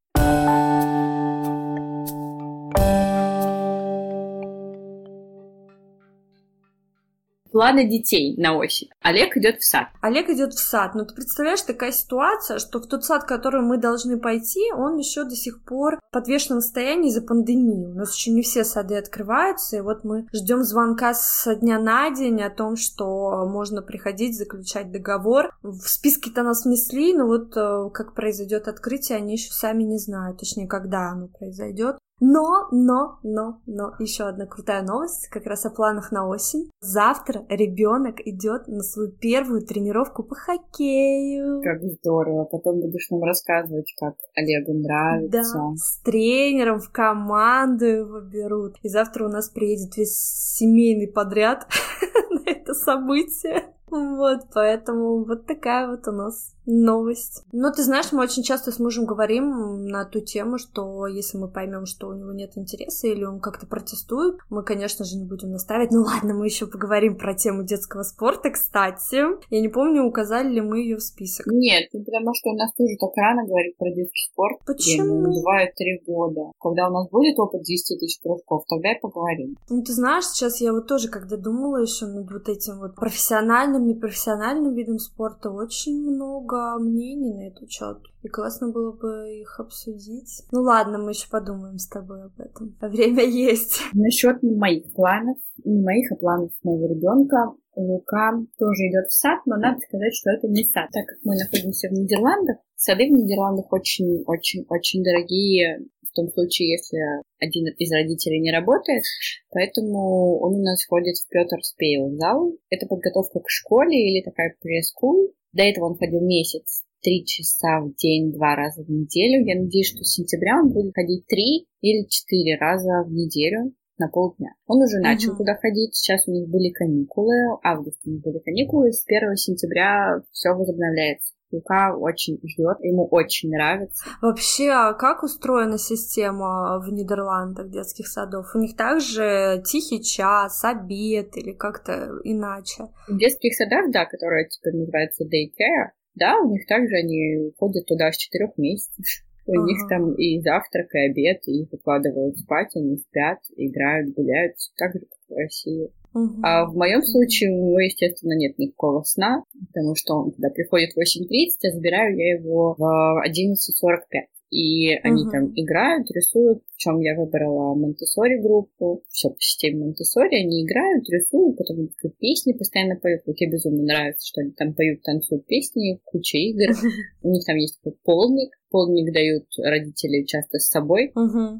Планы 7.50 7.88
детей 7.88 8.34
на 8.36 8.56
осень. 8.56 8.88
Олег 9.02 9.36
идет 9.36 9.60
в 9.60 9.64
сад. 9.64 9.88
Олег 10.00 10.28
идет 10.28 10.54
в 10.54 10.58
сад. 10.58 10.94
Но 10.94 11.00
ну, 11.00 11.06
ты 11.06 11.14
представляешь, 11.14 11.62
такая 11.62 11.92
ситуация, 11.92 12.58
что 12.58 12.80
в 12.80 12.86
тот 12.86 13.04
сад, 13.04 13.24
в 13.24 13.26
который 13.26 13.62
мы 13.62 13.78
должны 13.78 14.18
пойти, 14.18 14.72
он 14.72 14.96
еще 14.96 15.24
до 15.24 15.34
сих 15.34 15.64
пор 15.64 15.96
в 15.96 16.12
подвешенном 16.12 16.60
состоянии 16.60 17.10
из-за 17.10 17.22
пандемии. 17.22 17.86
У 17.86 17.94
нас 17.94 18.14
еще 18.14 18.30
не 18.30 18.42
все 18.42 18.64
сады 18.64 18.96
открываются, 18.96 19.76
и 19.76 19.80
вот 19.80 20.04
мы 20.04 20.26
ждем 20.32 20.62
звонка 20.62 21.14
со 21.14 21.54
дня 21.54 21.78
на 21.78 22.10
день 22.10 22.42
о 22.42 22.50
том, 22.50 22.76
что 22.76 23.46
можно 23.46 23.82
приходить, 23.82 24.36
заключать 24.36 24.90
договор. 24.90 25.56
В 25.62 25.88
списке-то 25.88 26.42
нас 26.42 26.64
внесли, 26.64 27.14
но 27.14 27.26
вот 27.26 27.56
э, 27.56 27.90
как 27.92 28.14
произойдет 28.14 28.68
открытие, 28.68 29.18
они 29.18 29.34
еще 29.34 29.52
сами 29.52 29.82
не 29.82 29.98
знают, 29.98 30.38
точнее, 30.38 30.66
когда 30.66 31.10
оно 31.10 31.28
произойдет. 31.28 31.98
Но, 32.20 32.68
но, 32.72 33.18
но, 33.22 33.60
но, 33.66 33.94
еще 33.98 34.24
одна 34.24 34.46
крутая 34.46 34.82
новость, 34.82 35.28
как 35.28 35.46
раз 35.46 35.64
о 35.66 35.70
планах 35.70 36.10
на 36.10 36.26
осень. 36.26 36.70
Завтра 36.80 37.44
ребенок 37.48 38.16
идет 38.26 38.66
на 38.66 38.82
свою 38.82 39.12
первую 39.12 39.62
тренировку 39.62 40.24
по 40.24 40.34
хоккею. 40.34 41.62
Как 41.62 41.82
здорово. 41.82 42.44
Потом 42.44 42.80
будешь 42.80 43.08
нам 43.10 43.22
рассказывать, 43.22 43.92
как 43.98 44.14
Олегу 44.34 44.74
нравится. 44.74 45.58
Да, 45.58 45.76
с 45.76 46.00
тренером 46.02 46.80
в 46.80 46.90
команду 46.90 47.86
его 47.86 48.20
берут. 48.20 48.76
И 48.82 48.88
завтра 48.88 49.26
у 49.26 49.28
нас 49.28 49.48
приедет 49.48 49.96
весь 49.96 50.16
семейный 50.18 51.08
подряд 51.08 51.68
на 52.30 52.50
это 52.50 52.74
событие. 52.74 53.74
Вот, 53.90 54.40
поэтому 54.52 55.24
вот 55.24 55.46
такая 55.46 55.88
вот 55.88 56.06
у 56.08 56.12
нас 56.12 56.54
новость. 56.68 57.44
Но 57.50 57.72
ты 57.72 57.82
знаешь, 57.82 58.12
мы 58.12 58.22
очень 58.22 58.42
часто 58.42 58.70
с 58.70 58.78
мужем 58.78 59.06
говорим 59.06 59.86
на 59.86 60.04
ту 60.04 60.20
тему, 60.20 60.58
что 60.58 61.06
если 61.06 61.38
мы 61.38 61.48
поймем, 61.48 61.86
что 61.86 62.08
у 62.08 62.12
него 62.12 62.32
нет 62.32 62.52
интереса 62.56 63.08
или 63.08 63.24
он 63.24 63.40
как-то 63.40 63.66
протестует, 63.66 64.36
мы, 64.50 64.62
конечно 64.62 65.04
же, 65.04 65.16
не 65.16 65.24
будем 65.24 65.50
наставить. 65.50 65.90
Ну 65.90 66.02
ладно, 66.02 66.34
мы 66.34 66.44
еще 66.44 66.66
поговорим 66.66 67.16
про 67.16 67.34
тему 67.34 67.64
детского 67.64 68.02
спорта, 68.02 68.50
кстати. 68.50 69.24
Я 69.50 69.60
не 69.60 69.68
помню, 69.68 70.04
указали 70.04 70.48
ли 70.52 70.60
мы 70.60 70.80
ее 70.80 70.96
в 70.96 71.02
список. 71.02 71.46
Нет, 71.46 71.88
ну, 71.92 72.04
потому 72.04 72.34
что 72.34 72.50
у 72.50 72.56
нас 72.56 72.70
тоже 72.74 72.94
так 73.00 73.16
рано 73.16 73.46
говорить 73.46 73.76
про 73.78 73.90
детский 73.90 74.28
спорт. 74.30 74.58
Почему? 74.66 75.22
Называют 75.22 75.74
три 75.74 76.02
года. 76.06 76.52
Когда 76.60 76.88
у 76.88 76.92
нас 76.92 77.08
будет 77.08 77.38
опыт 77.38 77.62
10 77.62 77.98
тысяч 77.98 78.20
кружков, 78.22 78.64
тогда 78.68 78.92
и 78.92 79.00
поговорим. 79.00 79.56
Ну, 79.70 79.82
ты 79.82 79.92
знаешь, 79.92 80.26
сейчас 80.26 80.60
я 80.60 80.72
вот 80.72 80.86
тоже, 80.86 81.08
когда 81.08 81.36
думала 81.36 81.78
еще 81.78 82.06
над 82.06 82.30
вот 82.30 82.48
этим 82.48 82.80
вот 82.80 82.94
профессиональным, 82.94 83.86
непрофессиональным 83.86 84.74
видом 84.74 84.98
спорта, 84.98 85.50
очень 85.50 85.98
много 86.02 86.57
мнений 86.78 87.34
на 87.34 87.48
этот 87.48 87.70
счет. 87.70 87.98
И 88.22 88.28
классно 88.28 88.70
было 88.70 88.92
бы 88.92 89.40
их 89.40 89.60
обсудить. 89.60 90.42
Ну 90.52 90.62
ладно, 90.62 90.98
мы 90.98 91.10
еще 91.10 91.28
подумаем 91.30 91.78
с 91.78 91.88
тобой 91.88 92.24
об 92.24 92.40
этом. 92.40 92.76
Время 92.80 93.24
есть. 93.24 93.80
Насчет 93.92 94.42
моих 94.42 94.92
планов, 94.94 95.38
не 95.64 95.82
моих, 95.82 96.12
а 96.12 96.16
планов 96.16 96.52
моего 96.62 96.86
ребенка. 96.86 97.54
Лука 97.76 98.32
тоже 98.58 98.88
идет 98.90 99.06
в 99.06 99.12
сад, 99.12 99.38
но 99.46 99.56
надо 99.56 99.78
сказать, 99.78 100.12
что 100.12 100.30
это 100.30 100.48
не 100.48 100.64
сад. 100.64 100.88
Так 100.92 101.06
как 101.06 101.18
мы 101.22 101.36
находимся 101.36 101.88
в 101.88 101.92
Нидерландах, 101.92 102.56
сады 102.74 103.06
в 103.06 103.12
Нидерландах 103.12 103.72
очень-очень-очень 103.72 105.04
дорогие 105.04 105.86
том 106.18 106.32
случае, 106.32 106.72
если 106.72 106.98
один 107.38 107.68
из 107.78 107.92
родителей 107.92 108.40
не 108.40 108.50
работает, 108.50 109.04
поэтому 109.50 110.40
он 110.40 110.54
у 110.54 110.62
нас 110.62 110.84
ходит 110.86 111.16
в 111.16 111.28
Петр 111.28 111.62
Спейл 111.62 112.10
зал. 112.16 112.52
Это 112.70 112.86
подготовка 112.86 113.40
к 113.40 113.48
школе 113.48 113.96
или 113.96 114.24
такая 114.24 114.54
пресс-скул. 114.60 115.32
До 115.52 115.62
этого 115.62 115.86
он 115.86 115.96
ходил 115.96 116.20
месяц, 116.20 116.84
три 117.00 117.24
часа 117.24 117.80
в 117.80 117.94
день, 117.94 118.32
два 118.32 118.56
раза 118.56 118.82
в 118.82 118.90
неделю. 118.90 119.46
Я 119.46 119.60
надеюсь, 119.60 119.88
что 119.88 120.02
с 120.02 120.14
сентября 120.14 120.60
он 120.60 120.72
будет 120.72 120.92
ходить 120.94 121.26
три 121.26 121.66
или 121.80 122.06
четыре 122.08 122.58
раза 122.58 123.04
в 123.06 123.12
неделю 123.12 123.72
на 123.98 124.08
полдня. 124.08 124.54
Он 124.66 124.82
уже 124.82 124.98
начал 125.00 125.32
uh-huh. 125.32 125.38
туда 125.38 125.56
ходить, 125.56 125.94
сейчас 125.94 126.26
у 126.26 126.32
них 126.32 126.48
были 126.48 126.70
каникулы, 126.70 127.34
август 127.64 127.98
у 128.04 128.10
них 128.10 128.22
были 128.22 128.38
каникулы, 128.38 128.92
с 128.92 129.04
1 129.06 129.36
сентября 129.36 130.22
все 130.30 130.50
возобновляется. 130.50 131.34
Лука 131.50 131.96
очень 131.96 132.38
ждет, 132.44 132.78
ему 132.80 133.06
очень 133.06 133.50
нравится. 133.50 134.04
Вообще, 134.20 134.68
а 134.70 134.92
как 134.92 135.22
устроена 135.22 135.78
система 135.78 136.78
в 136.78 136.92
Нидерландах 136.92 137.70
детских 137.70 138.06
садов? 138.06 138.54
У 138.54 138.58
них 138.58 138.76
также 138.76 139.62
тихий 139.64 140.02
час, 140.02 140.62
обед 140.64 141.36
или 141.36 141.52
как-то 141.52 142.10
иначе? 142.24 142.88
В 143.08 143.16
детских 143.16 143.54
садах, 143.54 143.90
да, 143.90 144.04
которые 144.04 144.48
теперь 144.48 144.74
называются 144.74 145.24
daycare, 145.24 145.92
да, 146.14 146.38
у 146.40 146.50
них 146.50 146.66
также 146.66 146.96
они 146.96 147.52
ходят 147.58 147.86
туда 147.86 148.12
с 148.12 148.16
четырех 148.16 148.56
месяцев. 148.58 149.04
У 149.46 149.52
ага. 149.52 149.64
них 149.64 149.78
там 149.88 150.12
и 150.14 150.40
завтрак, 150.40 150.94
и 150.94 150.98
обед, 150.98 151.40
и 151.46 151.62
их 151.62 151.72
укладывают 151.72 152.36
спать, 152.36 152.76
они 152.76 152.98
спят, 152.98 153.38
играют, 153.56 154.14
гуляют, 154.14 154.56
так 154.76 154.92
же, 154.92 155.00
как 155.00 155.18
в 155.28 155.34
России. 155.34 155.90
Uh-huh. 156.14 156.40
А 156.42 156.66
в 156.66 156.74
моем 156.74 157.02
случае 157.02 157.50
у 157.52 157.66
него, 157.66 157.80
естественно, 157.80 158.32
нет 158.32 158.58
никакого 158.58 159.02
сна, 159.02 159.44
потому 159.72 159.94
что 159.94 160.14
он 160.14 160.32
туда 160.32 160.50
приходит 160.50 160.92
в 160.92 160.98
8.30, 160.98 161.68
а 161.68 161.70
забираю 161.72 162.16
я 162.16 162.34
его 162.36 162.74
в 162.78 163.22
11.45. 163.26 164.28
И 164.50 164.94
они 165.02 165.24
там 165.30 165.52
играют, 165.54 166.10
рисуют, 166.10 166.62
причем 166.70 167.00
я 167.00 167.14
выбрала 167.14 167.74
Монтессори 167.74 168.40
группу, 168.40 169.02
все 169.10 169.28
по 169.28 169.36
системе 169.38 169.84
Монтессори, 169.84 170.42
они 170.42 170.64
играют, 170.64 171.04
рисуют, 171.10 171.58
потом 171.58 171.90
песни 172.18 172.54
постоянно 172.54 172.96
поют. 172.96 173.22
Вот 173.26 173.36
мне 173.38 173.50
безумно 173.50 173.82
нравится, 173.82 174.26
что 174.26 174.40
они 174.40 174.52
там 174.52 174.72
поют, 174.72 175.02
танцуют 175.02 175.44
песни, 175.46 176.00
куча 176.04 176.38
игр. 176.38 176.74
У 177.22 177.30
них 177.30 177.44
там 177.44 177.56
есть 177.56 177.78
такой 177.82 177.98
полник, 178.04 178.54
полник 178.70 179.12
дают 179.12 179.44
родители 179.62 180.24
часто 180.24 180.58
с 180.58 180.68
собой. 180.68 181.12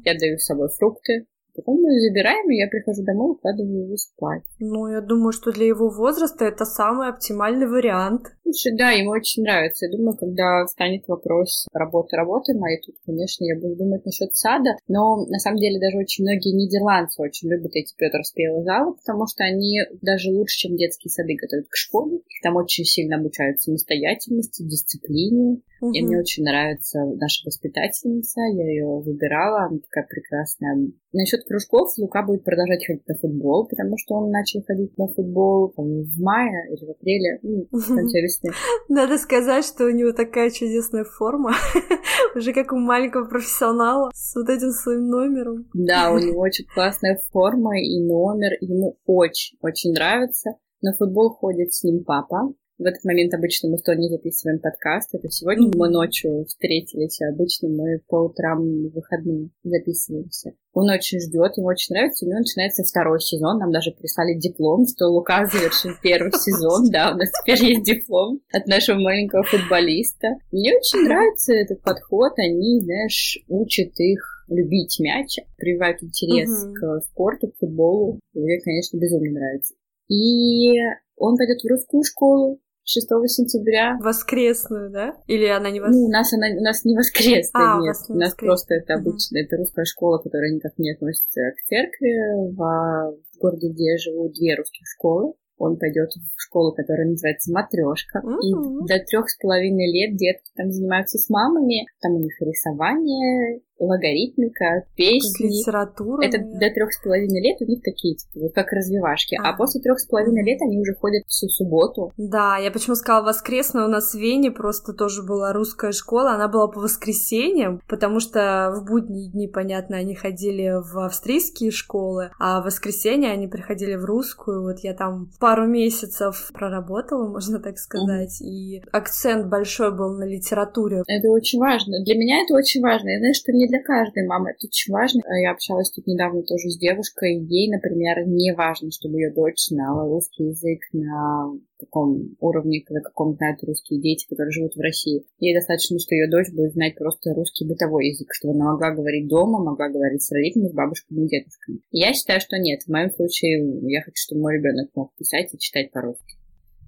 Я 0.03 0.17
даю 0.17 0.39
с 0.39 0.45
собой 0.45 0.69
фрукты, 0.69 1.27
Потом 1.55 1.81
мы 1.81 1.91
ее 1.93 2.09
забираем, 2.09 2.49
и 2.49 2.57
я 2.57 2.67
прихожу 2.67 3.03
домой, 3.03 3.31
укладываю 3.31 3.85
его 3.85 3.97
спать. 3.97 4.43
Ну, 4.59 4.87
я 4.87 5.01
думаю, 5.01 5.31
что 5.31 5.51
для 5.51 5.67
его 5.67 5.89
возраста 5.89 6.45
это 6.45 6.65
самый 6.65 7.09
оптимальный 7.09 7.67
вариант. 7.67 8.27
Слушай, 8.43 8.77
да, 8.77 8.91
ему 8.91 9.11
очень 9.11 9.43
нравится. 9.43 9.85
Я 9.85 9.91
думаю, 9.91 10.17
когда 10.17 10.65
станет 10.67 11.07
вопрос 11.07 11.67
работы, 11.73 12.15
работы 12.15 12.53
моей, 12.57 12.81
тут, 12.81 12.95
конечно, 13.05 13.45
я 13.45 13.55
буду 13.55 13.75
думать 13.75 14.05
насчет 14.05 14.35
сада, 14.35 14.75
но 14.87 15.25
на 15.25 15.39
самом 15.39 15.57
деле 15.57 15.79
даже 15.79 15.97
очень 15.97 16.23
многие 16.23 16.53
нидерландцы 16.53 17.21
очень 17.21 17.49
любят 17.49 17.71
эти 17.75 17.93
Петр 17.95 18.23
Спелый 18.23 18.63
залы, 18.63 18.95
потому 18.95 19.27
что 19.27 19.43
они 19.43 19.81
даже 20.01 20.31
лучше, 20.31 20.57
чем 20.57 20.77
детские 20.77 21.11
сады 21.11 21.35
готовят 21.35 21.67
к 21.67 21.75
школе. 21.75 22.17
Их 22.17 22.41
там 22.41 22.55
очень 22.55 22.85
сильно 22.85 23.17
обучают 23.17 23.61
самостоятельности, 23.61 24.63
дисциплине. 24.63 25.61
Угу. 25.81 25.93
И 25.93 26.01
мне 26.01 26.19
очень 26.19 26.43
нравится 26.43 27.05
наша 27.05 27.45
воспитательница, 27.45 28.41
я 28.41 28.69
ее 28.69 28.99
выбирала, 28.99 29.65
она 29.65 29.79
такая 29.79 30.07
прекрасная. 30.09 30.91
Насчет 31.13 31.38
кружков 31.45 31.89
Лука 31.97 32.23
будет 32.23 32.43
продолжать 32.43 32.85
ходить 32.85 33.07
на 33.07 33.15
футбол, 33.15 33.67
потому 33.67 33.97
что 33.97 34.15
он 34.15 34.31
начал 34.31 34.63
ходить 34.63 34.97
на 34.97 35.07
футбол 35.07 35.73
в 35.75 36.21
мае 36.21 36.71
или 36.71 36.85
в 36.85 36.91
апреле, 36.91 37.39
ну, 37.43 37.67
в 37.71 37.95
конце 37.95 38.21
весны. 38.21 38.51
Надо 38.87 39.17
сказать, 39.17 39.65
что 39.65 39.85
у 39.85 39.89
него 39.89 40.11
такая 40.11 40.49
чудесная 40.49 41.03
форма, 41.03 41.51
уже 42.35 42.53
как 42.53 42.71
у 42.71 42.77
маленького 42.77 43.25
профессионала, 43.25 44.11
с 44.13 44.35
вот 44.35 44.49
этим 44.49 44.71
своим 44.71 45.07
номером. 45.07 45.67
Да, 45.73 46.11
у 46.11 46.17
него 46.19 46.41
очень 46.41 46.65
классная 46.73 47.19
форма 47.31 47.79
и 47.79 47.99
номер, 47.99 48.51
ему 48.61 48.97
очень-очень 49.05 49.93
нравится. 49.93 50.51
На 50.81 50.93
футбол 50.93 51.31
ходит 51.31 51.73
с 51.73 51.83
ним 51.83 52.03
папа, 52.05 52.53
в 52.79 52.85
этот 52.85 53.03
момент 53.03 53.33
обычно 53.33 53.69
мы 53.69 53.77
с 53.77 53.83
Тони 53.83 54.07
записываем 54.07 54.59
подкаст. 54.59 55.13
Это 55.13 55.29
сегодня 55.29 55.67
mm-hmm. 55.67 55.77
мы 55.77 55.89
ночью 55.89 56.45
встретились, 56.45 57.19
а 57.21 57.27
обычно 57.27 57.67
мы 57.67 57.99
по 58.07 58.23
утрам 58.23 58.63
в 58.63 58.93
выходные 58.95 59.49
записываемся. 59.63 60.53
Он 60.71 60.89
очень 60.89 61.19
ждет, 61.19 61.57
ему 61.57 61.67
очень 61.67 61.93
нравится. 61.93 62.25
У 62.25 62.29
него 62.29 62.39
начинается 62.39 62.83
второй 62.83 63.19
сезон. 63.19 63.59
Нам 63.59 63.73
даже 63.73 63.91
прислали 63.91 64.39
диплом, 64.39 64.87
что 64.87 65.07
Лука 65.07 65.45
завершил 65.45 65.91
первый 66.01 66.31
сезон. 66.39 66.89
Да, 66.89 67.11
у 67.13 67.17
нас 67.17 67.29
теперь 67.41 67.65
есть 67.65 67.83
диплом 67.83 68.39
от 68.53 68.65
нашего 68.67 68.97
маленького 68.97 69.43
футболиста. 69.43 70.27
Мне 70.53 70.71
очень 70.73 71.03
нравится 71.03 71.53
этот 71.53 71.81
подход. 71.81 72.31
Они, 72.37 72.79
знаешь, 72.79 73.39
учат 73.49 73.91
их 73.99 74.45
любить 74.47 74.97
мяч, 75.01 75.35
прививают 75.57 76.01
интерес 76.01 76.49
uh-huh. 76.49 76.73
к 76.73 77.01
спорту, 77.07 77.49
к 77.49 77.57
футболу. 77.59 78.19
Мне, 78.33 78.57
конечно, 78.61 78.97
безумно 78.97 79.31
нравится. 79.31 79.75
И 80.07 80.73
он 81.17 81.37
пойдет 81.37 81.61
в 81.61 81.67
русскую 81.67 82.03
школу, 82.03 82.59
6 82.89 83.07
сентября. 83.27 83.97
Воскресную, 84.01 84.89
да? 84.89 85.13
Или 85.27 85.45
она 85.45 85.69
не 85.69 85.79
воскресная? 85.79 86.01
Ну, 86.01 86.07
у 86.07 86.11
нас, 86.11 86.33
она, 86.33 86.47
у 86.57 86.63
нас 86.63 86.85
не 86.85 86.97
воскресная, 86.97 87.77
а, 87.77 87.81
нет. 87.81 87.95
У, 88.09 88.13
у 88.13 88.15
нас 88.17 88.33
просто 88.33 88.73
это 88.73 88.95
обычная, 88.95 89.43
это 89.43 89.57
русская 89.57 89.85
школа, 89.85 90.17
которая 90.17 90.51
никак 90.51 90.73
не 90.79 90.91
относится 90.91 91.41
к 91.55 91.67
церкви. 91.67 92.49
В, 92.55 92.57
в 92.57 93.37
городе, 93.39 93.69
где 93.69 93.91
я 93.91 93.97
живу, 93.99 94.29
две 94.29 94.55
русских 94.55 94.87
школы. 94.87 95.33
Он 95.57 95.77
пойдет 95.77 96.09
в 96.09 96.41
школу, 96.41 96.73
которая 96.73 97.07
называется 97.07 97.51
матрешка. 97.51 98.21
Mm-hmm. 98.23 98.39
И 98.41 98.87
до 98.87 99.05
трех 99.05 99.29
с 99.29 99.37
половиной 99.37 99.91
лет 99.91 100.17
детки 100.17 100.49
там 100.55 100.71
занимаются 100.71 101.19
с 101.19 101.29
мамами. 101.29 101.85
Там 102.01 102.15
у 102.15 102.19
них 102.19 102.33
рисование, 102.41 103.59
логарифмика, 103.79 104.83
песни. 104.95 105.47
Литература. 105.47 106.25
Это 106.25 106.39
до 106.39 106.69
трех 106.69 106.91
с 106.91 107.01
половиной 107.01 107.41
лет 107.41 107.57
у 107.61 107.65
них 107.65 107.81
такие, 107.81 108.15
типа, 108.15 108.39
вот 108.39 108.53
как 108.53 108.71
развивашки. 108.71 109.35
А, 109.41 109.49
а 109.49 109.57
после 109.57 109.81
трех 109.81 109.99
с 109.99 110.05
половиной 110.05 110.43
лет 110.43 110.61
они 110.61 110.79
уже 110.79 110.93
ходят 110.95 111.23
всю 111.27 111.47
субботу. 111.47 112.11
Да, 112.17 112.57
я 112.57 112.71
почему 112.71 112.95
сказала 112.95 113.25
воскресную, 113.25 113.87
у 113.87 113.89
нас 113.89 114.13
в 114.13 114.19
Вене 114.19 114.51
просто 114.51 114.93
тоже 114.93 115.23
была 115.23 115.53
русская 115.53 115.91
школа, 115.91 116.31
она 116.31 116.47
была 116.47 116.67
по 116.67 116.81
воскресеньям, 116.81 117.81
потому 117.87 118.19
что 118.19 118.73
в 118.75 118.85
будние 118.85 119.31
дни, 119.31 119.47
понятно, 119.47 119.97
они 119.97 120.15
ходили 120.15 120.73
в 120.75 120.99
австрийские 121.05 121.71
школы, 121.71 122.31
а 122.39 122.61
в 122.61 122.65
воскресенье 122.65 123.31
они 123.31 123.47
приходили 123.47 123.95
в 123.95 124.05
русскую. 124.05 124.63
Вот 124.63 124.79
я 124.79 124.93
там 124.93 125.29
пару 125.39 125.67
месяцев 125.67 126.51
проработала, 126.53 127.27
можно 127.27 127.59
так 127.59 127.77
сказать, 127.77 128.41
mm-hmm. 128.41 128.47
и 128.47 128.83
акцент 128.91 129.47
большой 129.47 129.95
был 129.95 130.17
на 130.17 130.25
литературе. 130.25 131.03
Это 131.07 131.29
очень 131.29 131.59
важно. 131.59 132.03
Для 132.03 132.15
меня 132.15 132.43
это 132.43 132.53
очень 132.53 132.81
важно. 132.81 133.09
Я 133.09 133.19
знаю, 133.19 133.33
что 133.33 133.51
не 133.51 133.68
для 133.69 133.81
каждой 133.83 134.25
мамы 134.25 134.49
это 134.49 134.65
очень 134.65 134.91
важно. 134.91 135.21
Я 135.41 135.51
общалась 135.51 135.91
тут 135.91 136.07
недавно 136.07 136.41
тоже 136.41 136.69
с 136.69 136.77
девушкой. 136.77 137.37
Ей, 137.37 137.71
например, 137.71 138.25
не 138.25 138.53
важно, 138.53 138.89
чтобы 138.91 139.21
ее 139.21 139.31
дочь 139.31 139.69
знала 139.69 140.09
русский 140.09 140.45
язык 140.45 140.81
на 140.91 141.53
таком 141.79 142.35
уровне, 142.39 142.83
на 142.89 143.01
каком 143.01 143.35
знают 143.35 143.63
русские 143.63 144.01
дети, 144.01 144.27
которые 144.27 144.51
живут 144.51 144.75
в 144.75 144.81
России. 144.81 145.23
Ей 145.39 145.53
достаточно, 145.53 145.99
что 145.99 146.15
ее 146.15 146.29
дочь 146.29 146.51
будет 146.51 146.73
знать 146.73 146.95
просто 146.95 147.33
русский 147.33 147.65
бытовой 147.65 148.09
язык, 148.09 148.27
чтобы 148.33 148.55
она 148.55 148.73
могла 148.73 148.91
говорить 148.91 149.27
дома, 149.27 149.63
могла 149.63 149.87
говорить 149.87 150.23
с 150.23 150.31
родителями, 150.31 150.69
с 150.69 150.73
бабушками 150.73 151.25
и 151.25 151.29
дедушками. 151.29 151.79
Я 151.91 152.13
считаю, 152.13 152.41
что 152.41 152.57
нет. 152.57 152.81
В 152.83 152.89
моем 152.89 153.11
случае 153.11 153.61
я 153.87 154.01
хочу, 154.01 154.17
чтобы 154.17 154.41
мой 154.41 154.57
ребенок 154.57 154.89
мог 154.95 155.13
писать 155.15 155.53
и 155.53 155.59
читать 155.59 155.91
по-русски. 155.91 156.38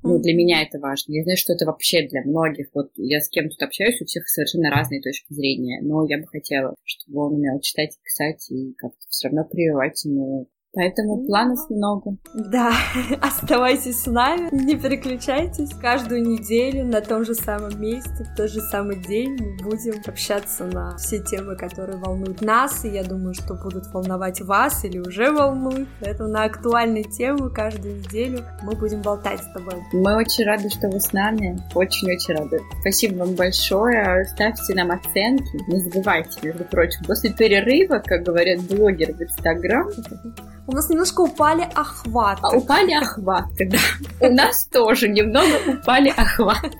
Ну, 0.03 0.19
для 0.19 0.33
меня 0.33 0.63
это 0.63 0.79
важно. 0.79 1.13
Я 1.13 1.23
знаю, 1.23 1.37
что 1.37 1.53
это 1.53 1.65
вообще 1.65 2.07
для 2.07 2.23
многих. 2.23 2.67
Вот 2.73 2.91
я 2.95 3.19
с 3.19 3.29
кем 3.29 3.49
тут 3.49 3.61
общаюсь, 3.61 4.01
у 4.01 4.05
всех 4.05 4.27
совершенно 4.27 4.71
разные 4.71 5.01
точки 5.01 5.31
зрения. 5.33 5.79
Но 5.81 6.05
я 6.07 6.17
бы 6.17 6.27
хотела, 6.27 6.75
чтобы 6.83 7.27
он 7.27 7.35
умел 7.35 7.59
читать 7.59 7.95
и 7.95 8.03
писать, 8.03 8.51
и 8.51 8.73
как-то 8.77 9.05
все 9.09 9.27
равно 9.27 9.45
прививать 9.45 10.03
ему 10.05 10.49
Поэтому 10.73 11.25
планов 11.25 11.69
много. 11.69 12.15
Да, 12.33 12.71
оставайтесь 13.21 14.03
с 14.03 14.07
нами, 14.07 14.49
не 14.53 14.75
переключайтесь. 14.75 15.73
Каждую 15.73 16.23
неделю 16.23 16.85
на 16.85 17.01
том 17.01 17.25
же 17.25 17.35
самом 17.35 17.79
месте, 17.81 18.23
в 18.23 18.35
тот 18.37 18.49
же 18.49 18.61
самый 18.61 18.95
день 18.95 19.37
мы 19.37 19.69
будем 19.69 20.01
общаться 20.07 20.65
на 20.65 20.95
все 20.95 21.19
темы, 21.19 21.57
которые 21.57 21.97
волнуют 21.97 22.41
нас, 22.41 22.85
и 22.85 22.89
я 22.89 23.03
думаю, 23.03 23.33
что 23.33 23.55
будут 23.55 23.87
волновать 23.87 24.39
вас 24.41 24.85
или 24.85 24.99
уже 24.99 25.31
волнуют. 25.31 25.89
Поэтому 25.99 26.29
на 26.29 26.45
актуальные 26.45 27.03
темы 27.03 27.49
каждую 27.49 27.97
неделю 27.97 28.45
мы 28.63 28.73
будем 28.73 29.01
болтать 29.01 29.41
с 29.43 29.51
тобой. 29.51 29.75
Мы 29.91 30.15
очень 30.15 30.45
рады, 30.45 30.69
что 30.69 30.87
вы 30.87 31.01
с 31.01 31.11
нами. 31.11 31.61
Очень-очень 31.75 32.35
рады. 32.35 32.59
Спасибо 32.79 33.25
вам 33.25 33.35
большое. 33.35 34.25
Ставьте 34.25 34.73
нам 34.73 34.91
оценки. 34.91 35.69
Не 35.69 35.79
забывайте, 35.81 36.39
между 36.43 36.63
прочим, 36.63 37.03
после 37.05 37.31
перерыва, 37.31 38.01
как 38.05 38.23
говорят 38.23 38.61
блогеры 38.61 39.13
в 39.13 39.21
Инстаграм, 39.21 39.89
у 40.67 40.73
нас 40.73 40.89
немножко 40.89 41.21
упали 41.21 41.67
охваты. 41.75 42.41
А, 42.43 42.55
упали 42.55 42.93
охваты, 42.93 43.69
да. 43.69 44.27
У 44.27 44.31
нас 44.31 44.67
тоже 44.67 45.09
немного 45.09 45.47
упали 45.67 46.09
охваты. 46.09 46.77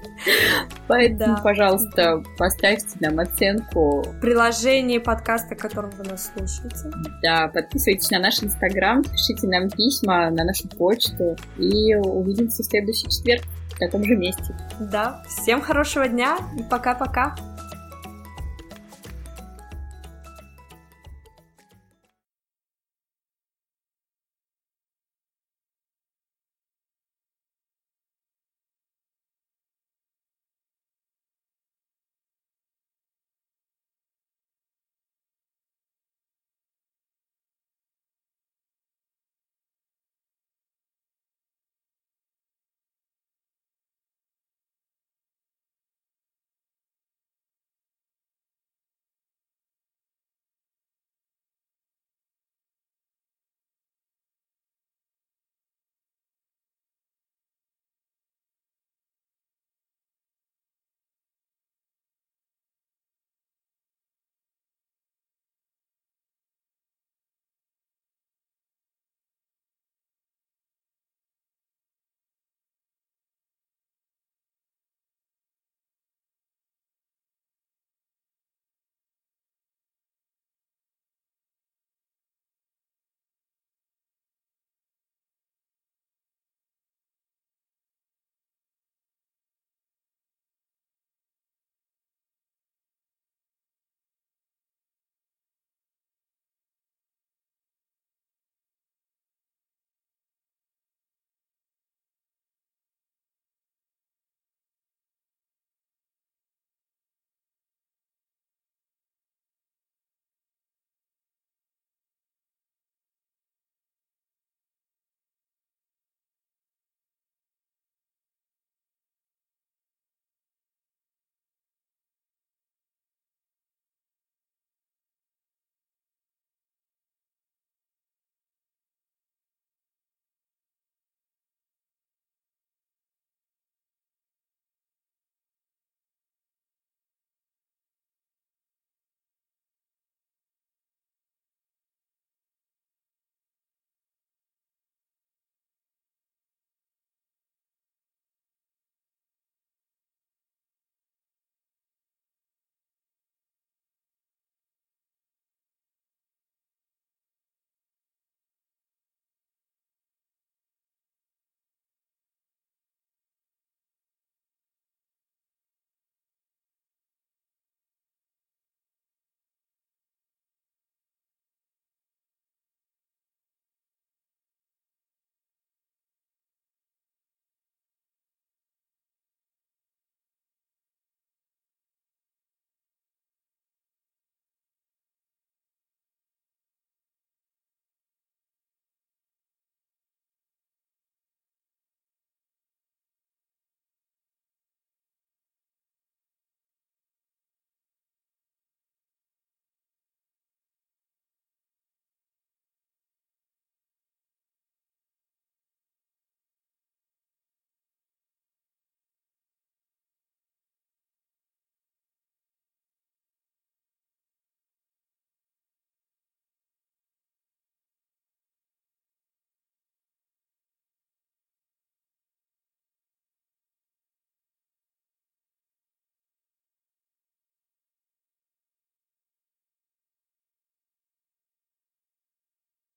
Поэтому, 0.88 1.41
пожалуйста, 1.41 2.24
поставьте 2.38 2.98
нам 3.00 3.20
оценку. 3.20 4.06
Приложение 4.22 5.00
подкаста, 5.00 5.56
которым 5.56 5.91
вы 5.91 6.04
нас 6.06 6.32
слушаете. 6.34 6.91
Да, 7.24 7.48
подписывайтесь 7.48 8.12
на 8.12 8.20
наш 8.20 8.44
инстаграм, 8.44 9.04
пишите 9.04 9.48
нам 9.48 9.70
письма 9.70 10.30
на 10.30 10.44
нашу 10.44 10.67
почту 10.70 11.36
и 11.58 11.96
увидимся 11.96 12.63
в 12.63 12.65
следующий 12.65 13.10
четверг 13.10 13.44
в 13.76 13.80
таком 13.80 14.04
же 14.04 14.15
месте. 14.15 14.56
Да, 14.80 15.24
всем 15.28 15.62
хорошего 15.62 16.08
дня 16.08 16.38
и 16.58 16.63
пока-пока. 16.63 17.36